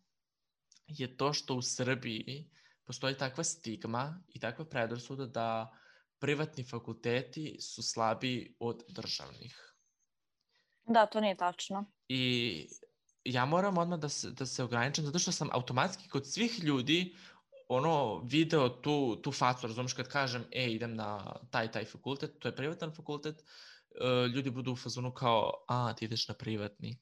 [0.88, 2.50] je to što u Srbiji
[2.86, 5.78] postoji takva stigma i takva predrasuda da
[6.24, 9.76] privatni fakulteti su slabiji od državnih.
[10.86, 11.86] Da, to nije tačno.
[12.08, 12.68] I
[13.24, 17.16] ja moram odmah da se, da se ograničam, zato što sam automatski kod svih ljudi
[17.68, 22.48] ono video tu, tu facu, razumiješ kad kažem, e, idem na taj, taj fakultet, to
[22.48, 27.00] je privatan fakultet, uh, ljudi budu u fazonu kao, a, ti ideš na privatni.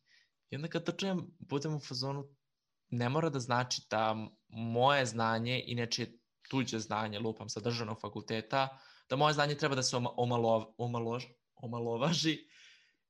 [0.50, 2.26] I onda kad to čujem, budem u fazonu,
[2.90, 4.16] ne mora da znači da
[4.48, 6.08] moje znanje, inače
[6.50, 8.80] tuđe znanje, lupam sa državnog fakulteta,
[9.12, 11.20] da moje znanje treba da se omalo, omalo,
[11.56, 12.38] omalovaži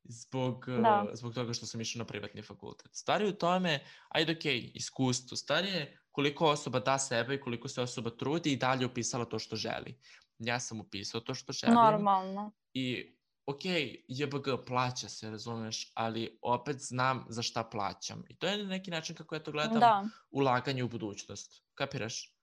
[0.04, 1.06] zbog, da.
[1.14, 2.96] zbog toga što sam išao na privatni fakultet.
[2.96, 3.80] Stvari u tome,
[4.10, 5.38] ajde ok, iskustvo.
[5.38, 9.40] Stvari je koliko osoba da sebe i koliko se osoba trudi i dalje upisala to
[9.40, 10.00] što želi.
[10.40, 11.76] Ja sam upisao to što želim.
[11.76, 12.52] Normalno.
[12.74, 13.66] I ok,
[14.08, 18.24] JBG plaća se, razumeš, ali opet znam za šta plaćam.
[18.30, 20.06] I to je na neki način kako ja to gledam da.
[20.32, 21.64] ulaganje u budućnost.
[21.74, 22.36] Kapiraš?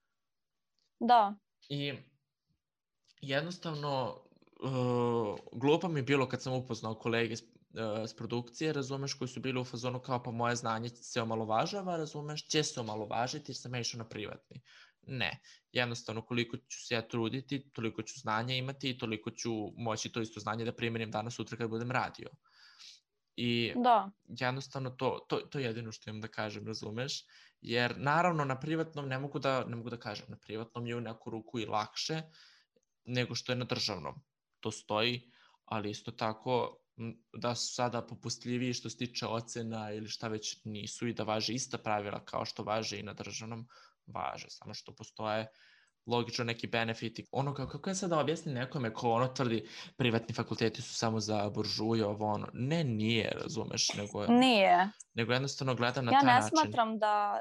[1.00, 1.34] Da.
[1.68, 1.94] I
[3.20, 4.20] jednostavno
[4.60, 7.48] uh, glupo mi je bilo kad sam upoznao kolege s, uh,
[8.06, 12.46] s produkcije, razumeš, koji su bili u fazonu kao pa moje znanje se omalovažava, razumeš,
[12.46, 14.60] će se omalovažiti jer sam ja išao na privatni.
[15.06, 15.40] Ne,
[15.72, 20.20] jednostavno koliko ću se ja truditi, toliko ću znanja imati i toliko ću moći to
[20.20, 22.28] isto znanje da primenim danas sutra kad budem radio.
[23.36, 24.10] I da.
[24.26, 27.24] jednostavno to, to, to je jedino što imam da kažem, razumeš?
[27.60, 31.00] Jer naravno na privatnom ne mogu da, ne mogu da kažem, na privatnom je u
[31.00, 32.22] neku ruku i lakše
[33.08, 34.14] nego što je na državnom.
[34.60, 35.30] To stoji,
[35.64, 36.78] ali isto tako
[37.32, 41.52] da su sada popustljiviji što se tiče ocena ili šta već nisu i da važe
[41.52, 43.68] ista pravila kao što važe i na državnom,
[44.06, 45.46] važe, samo što postoje
[46.06, 47.26] logično neki benefiti.
[47.32, 51.20] Ono kako, kako ja sada da objasnim nekome ko ono tvrdi privatni fakulteti su samo
[51.20, 52.48] za buržuje, ovo ono.
[52.52, 54.88] Ne, nije, razumeš, nego, nije.
[55.14, 56.50] nego jednostavno gledam na ja taj način.
[56.56, 57.40] Ja ne smatram da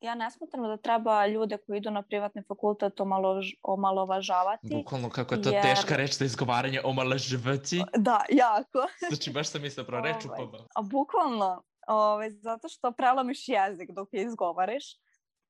[0.00, 4.68] ja ne smatram da treba ljude koji idu na privatni fakultet omalož, omalovažavati.
[4.74, 5.62] Bukvalno kako je to jer...
[5.62, 7.82] teška reč za izgovaranje omalovažavati.
[8.08, 8.86] Da, jako.
[9.08, 10.58] Znači baš sam mislila pro reču ovaj, pa.
[10.74, 14.84] A bukvalno, ovaj, zato što prelomiš jezik dok je izgovariš.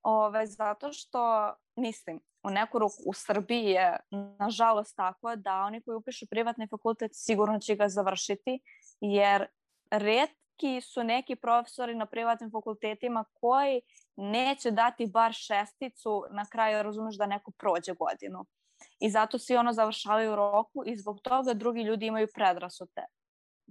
[0.03, 3.97] Ove, zato što, mislim, u neku ruku u Srbiji je
[4.39, 8.61] nažalost tako da oni koji upišu privatni fakultet sigurno će ga završiti,
[9.01, 9.47] jer
[9.91, 13.81] redki su neki profesori na privatnim fakultetima koji
[14.19, 18.47] neće dati bar šesticu na kraju, razumeš da neko prođe godinu.
[19.01, 23.03] I zato svi ono završavaju u roku i zbog toga drugi ljudi imaju predrasude.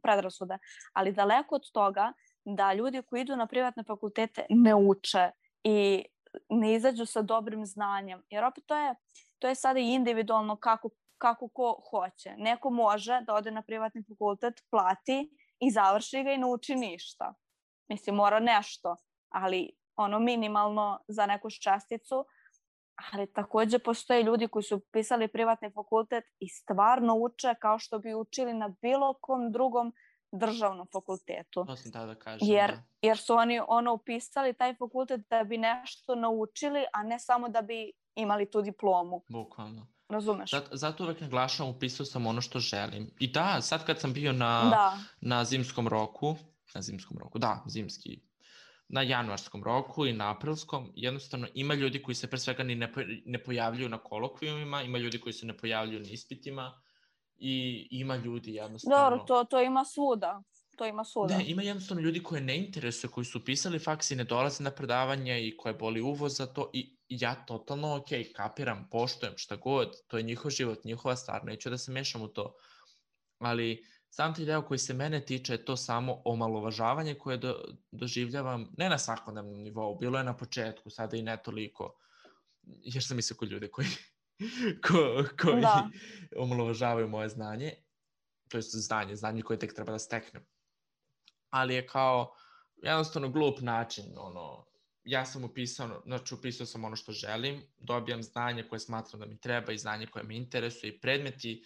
[0.04, 0.58] predrasude.
[0.94, 2.14] Ali daleko od toga
[2.46, 5.32] da ljudi koji idu na privatne fakultete ne uče
[5.64, 6.06] i
[6.50, 8.24] ne izađu sa dobrim znanjem.
[8.30, 8.96] Jer opet to je,
[9.40, 12.34] to je sada individualno kako, kako ko hoće.
[12.38, 15.30] Neko može da ode na privatni fakultet, plati
[15.60, 17.34] i završi ga i nauči ništa.
[17.90, 18.96] Mislim, mora nešto,
[19.30, 22.26] ali ono minimalno za neku ščasticu,
[23.14, 28.14] ali takođe postoje ljudi koji su pisali privatni fakultet i stvarno uče kao što bi
[28.14, 29.94] učili na bilo kom drugom
[30.32, 31.66] državnom fakultetu.
[31.66, 32.48] To sam tada da kažem.
[32.48, 32.84] Jer, da.
[33.02, 37.62] jer su oni ono upisali taj fakultet da bi nešto naučili, a ne samo da
[37.62, 39.22] bi imali tu diplomu.
[39.30, 39.88] Bukvalno.
[40.10, 40.52] Razumeš?
[40.52, 43.12] Zato, zato uvek naglašavam, upisao sam ono što želim.
[43.20, 44.98] I da, sad kad sam bio na, da.
[45.22, 46.36] na zimskom roku,
[46.76, 48.22] na zimskom roku, da, zimski,
[48.90, 52.94] na januarskom roku i na aprilskom, jednostavno ima ljudi koji se pre svega ni ne,
[53.26, 56.82] ne pojavljuju na kolokvijumima, ima ljudi koji se ne pojavljuju na ispitima,
[57.40, 58.98] i ima ljudi jednostavno...
[58.98, 60.44] Dobro, to, to ima svuda.
[60.78, 61.38] To ima svuda.
[61.38, 64.72] Ne, ima jednostavno ljudi koje ne interesuje, koji su pisali faks i ne dolaze na
[64.72, 69.94] predavanje i koje boli uvoz za to i ja totalno, ok, kapiram, poštojem šta god,
[70.08, 72.56] to je njihov život, njihova stvar, neću da se mešam u to.
[73.40, 77.56] Ali sam ti deo koji se mene tiče je to samo omalovažavanje koje do,
[77.92, 81.96] doživljavam, ne na svakodnevnom nivou, bilo je na početku, sada i ne toliko,
[82.64, 83.88] jer sam mislio kod ljude koji
[84.88, 85.90] ko, koji da.
[86.38, 87.74] omalovažavaju moje znanje,
[88.48, 90.46] to je znanje, znanje koje tek treba da steknem.
[91.50, 92.36] Ali je kao
[92.78, 94.66] jednostavno glup način, ono,
[95.04, 99.40] ja sam upisao, znači upisao sam ono što želim, dobijam znanje koje smatram da mi
[99.40, 101.66] treba i znanje koje me interesuje i predmeti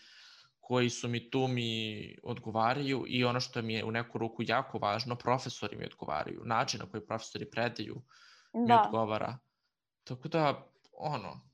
[0.72, 4.78] koji su mi tu mi odgovaraju i ono što mi je u neku ruku jako
[4.78, 8.02] važno, profesori mi odgovaraju, način na koji profesori predaju
[8.54, 8.60] da.
[8.60, 9.38] mi odgovara.
[10.04, 11.52] Tako da, ono,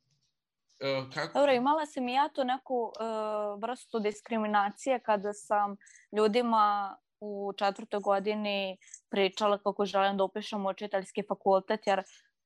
[0.78, 1.40] Uh, kako?
[1.40, 5.76] Dobro, imala sam i ja to neku uh, vrstu diskriminacije kada sam
[6.18, 8.78] ljudima u četvrtoj godini
[9.10, 12.04] pričala kako želim da upišem učiteljski fakultet, jer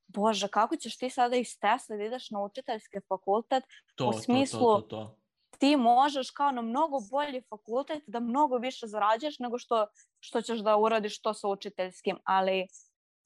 [0.07, 3.63] Bože, kako ćeš ti sada iz Tesla da ideš na učiteljski fakultet
[3.95, 5.20] to, u smislu to, to, to, to.
[5.61, 9.87] Ti možeš kao na mnogo bolji fakultet da mnogo više zarađaš nego što,
[10.19, 12.67] što ćeš da uradiš to sa učiteljskim, ali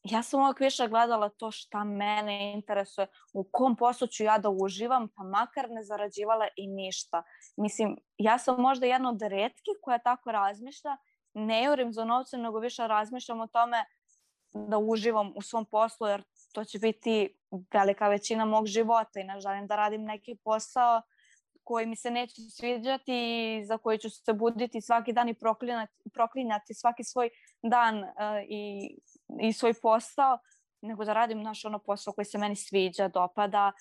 [0.03, 4.49] ja sam uvijek više gledala to šta mene interesuje, u kom poslu ću ja da
[4.49, 7.23] uživam, pa makar ne zarađivala i ništa.
[7.57, 10.97] Mislim, ja sam možda jedna od redkih koja tako razmišlja,
[11.33, 13.86] ne jurim za novce, nego više razmišljam o tome
[14.53, 16.23] da uživam u svom poslu, jer
[16.53, 17.38] to će biti
[17.73, 21.01] velika većina mog života i ne želim da radim neki posao
[21.66, 25.93] koji mi se neće sviđati i za koji ću se buditi svaki dan i proklinati,
[26.13, 27.30] proklinjati svaki svoj
[27.63, 28.09] dan uh,
[28.49, 28.95] i,
[29.41, 30.38] i svoj posao,
[30.82, 33.72] nego da radim naš ono posao koji se meni sviđa, dopada.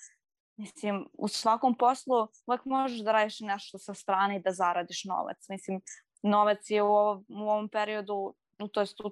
[0.57, 5.49] Mislim, u svakom poslu uvek možeš da radiš nešto sa strane i da zaradiš novac.
[5.49, 5.81] Mislim,
[6.23, 8.35] novac je u ovom, u ovom periodu,
[8.71, 9.11] to jest u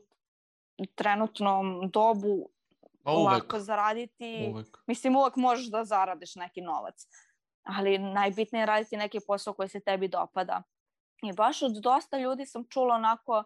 [0.95, 2.49] trenutnom dobu
[3.05, 4.49] lako zaraditi.
[4.53, 4.78] Uvek.
[4.88, 7.07] Mislim, uvek možeš da zaradiš neki novac.
[7.64, 10.64] Ali najbitnije je raditi neki posao koji se tebi dopada.
[11.24, 13.43] I baš od dosta ljudi sam čula onako,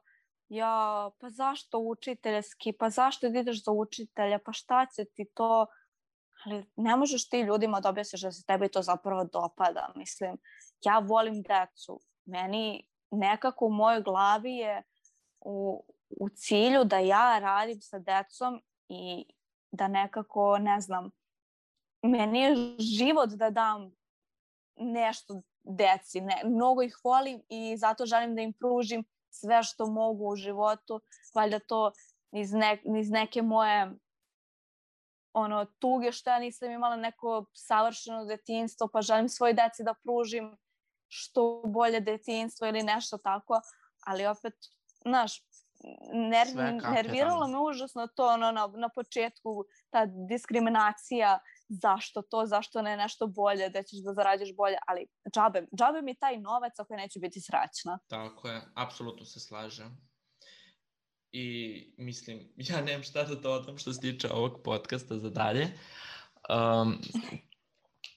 [0.49, 5.65] ja, pa zašto učiteljski, pa zašto ideš za učitelja, pa šta će ti to?
[6.45, 9.91] Ali ne možeš ti ljudima da objasniš da se tebi to zapravo dopada.
[9.95, 10.37] Mislim,
[10.85, 11.99] ja volim decu.
[12.25, 14.83] Meni nekako u mojoj glavi je
[15.39, 19.25] u, u cilju da ja radim sa decom i
[19.71, 21.11] da nekako, ne znam,
[22.01, 23.96] meni je život da dam
[24.79, 26.21] nešto deci.
[26.21, 31.01] Ne, mnogo ih volim i zato želim da im pružim sve što mogu u životu.
[31.35, 31.91] Valjda to
[32.31, 33.91] iz, ne, iz neke moje
[35.33, 40.57] ono, tuge što ja nisam imala neko savršeno detinstvo, pa želim svoj deci da pružim
[41.07, 43.61] što bolje detinstvo ili nešto tako,
[44.05, 44.53] ali opet,
[45.01, 45.43] znaš,
[46.13, 46.47] ner,
[46.93, 51.39] nerviralo me užasno to ono, na, na početku, ta diskriminacija,
[51.69, 56.15] zašto to, zašto ne nešto bolje, da ćeš da zarađaš bolje, ali džabe, džabe mi
[56.15, 57.99] taj novac ako neću biti srećna.
[58.07, 59.97] Tako je, apsolutno se slažem.
[61.31, 65.67] I mislim, ja nemam šta da dodam što se tiče ovog podcasta za dalje.
[66.49, 67.01] Um,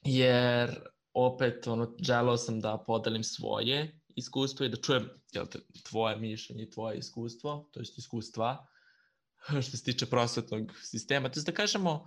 [0.02, 0.80] jer
[1.12, 6.62] opet ono, želeo sam da podelim svoje iskustvo i da čujem jel te, tvoje mišljenje
[6.62, 8.66] i tvoje iskustvo, to je iskustva
[9.62, 11.28] što se tiče prosvetnog sistema.
[11.28, 12.06] To je da kažemo,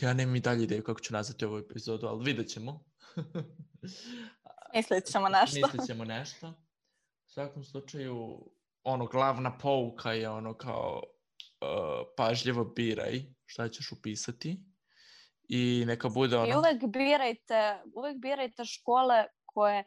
[0.00, 2.84] ja nemam i dalje ideju kako ću nazvati ovu epizodu, ali vidjet ćemo.
[4.74, 5.60] Mislit ćemo nešto.
[5.62, 6.48] Mislit ćemo nešto.
[7.26, 8.46] U svakom slučaju,
[8.82, 11.02] ono, glavna pouka je ono kao
[11.60, 14.60] uh, pažljivo biraj šta ćeš upisati
[15.48, 16.52] i neka bude ono...
[16.52, 19.84] I uvek birajte, uvek birajte škole koje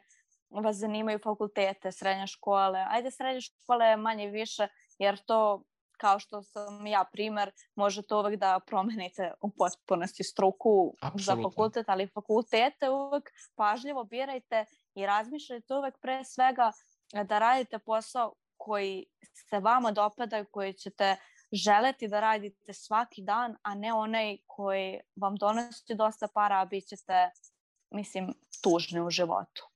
[0.50, 2.84] vas zanimaju fakultete, srednje škole.
[2.88, 4.68] Ajde srednje škole manje više,
[4.98, 5.64] jer to
[5.96, 11.42] kao što sam ja primer, možete uvek da promenite u potpunosti struku Absolutno.
[11.42, 16.72] za fakultet, ali fakultete uvek pažljivo birajte i razmišljajte uvek pre svega
[17.24, 19.06] da radite posao koji
[19.50, 21.16] se vama dopada i koji ćete
[21.52, 26.86] želeti da radite svaki dan, a ne onaj koji vam donosi dosta para, a bit
[26.86, 27.30] ćete,
[27.90, 29.68] mislim, tužni u životu.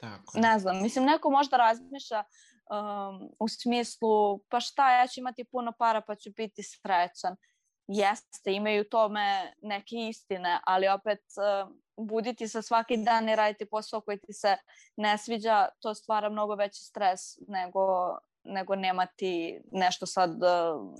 [0.00, 0.38] Tako.
[0.38, 2.24] Ne znam, mislim, neko možda razmišlja
[2.70, 7.36] um, u smislu, pa šta, ja ću imati puno para pa ću biti srećan.
[7.86, 11.72] Jeste, imaju tome neke istine, ali opet uh,
[12.06, 14.56] buditi se svaki dan i raditi posao koji ti se
[14.96, 20.94] ne sviđa, to stvara mnogo veći stres nego, nego nemati nešto sad uh,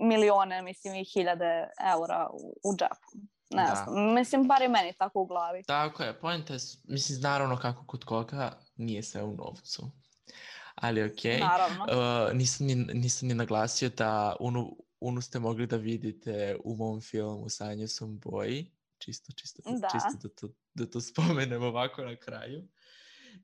[0.00, 3.26] milione, mislim i hiljade eura u, u džepu.
[3.50, 3.84] Ne da.
[3.84, 5.62] znam, mislim, bar i meni tako u glavi.
[5.62, 9.90] Tako je, pojenta je, mislim, naravno kako kod koga nije sve u novcu.
[10.82, 11.40] Ali okay.
[11.40, 11.84] Naravno.
[11.84, 17.00] Uh, nisam, ni, nisam ni naglasio da Unu, Unu ste mogli da vidite u mom
[17.00, 18.70] filmu Sanje sam boji.
[18.98, 19.88] Čisto, čisto, da.
[19.92, 22.68] čisto da, to, da to spomenem ovako na kraju.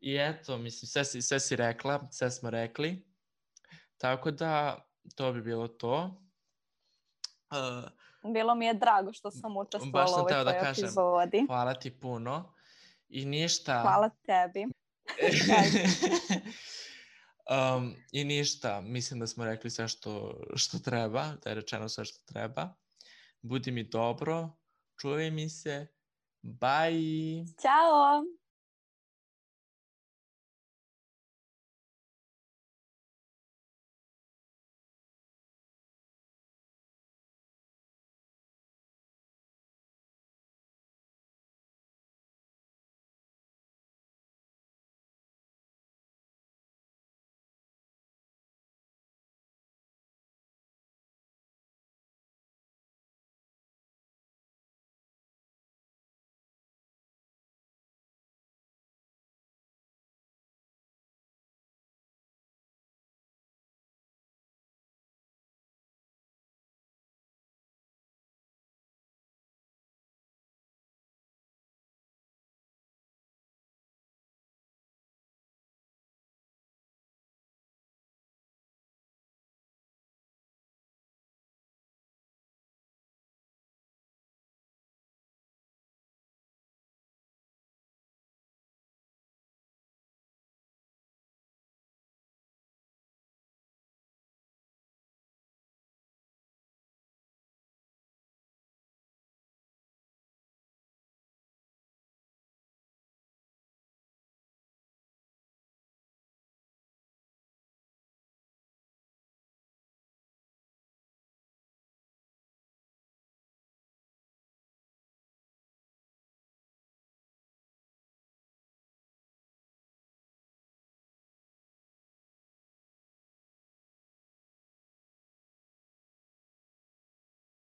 [0.01, 3.07] I eto, mislim, sve, si, sve si rekla, sve smo rekli.
[3.97, 4.85] Tako da,
[5.15, 6.23] to bi bilo to.
[7.51, 11.45] Uh, Bilo mi je drago što sam učestvovala u ovoj da tvojoj kažem, epizodi.
[11.47, 12.55] Hvala ti puno.
[13.09, 13.81] I ništa...
[13.83, 14.67] Hvala tebi.
[17.51, 22.05] um, I ništa, mislim da smo rekli sve što, što treba, da je rečeno sve
[22.05, 22.75] što treba.
[23.43, 24.51] Budi mi dobro,
[25.01, 25.87] čuvaj mi se,
[26.43, 27.61] bye!
[27.63, 28.38] Ćao!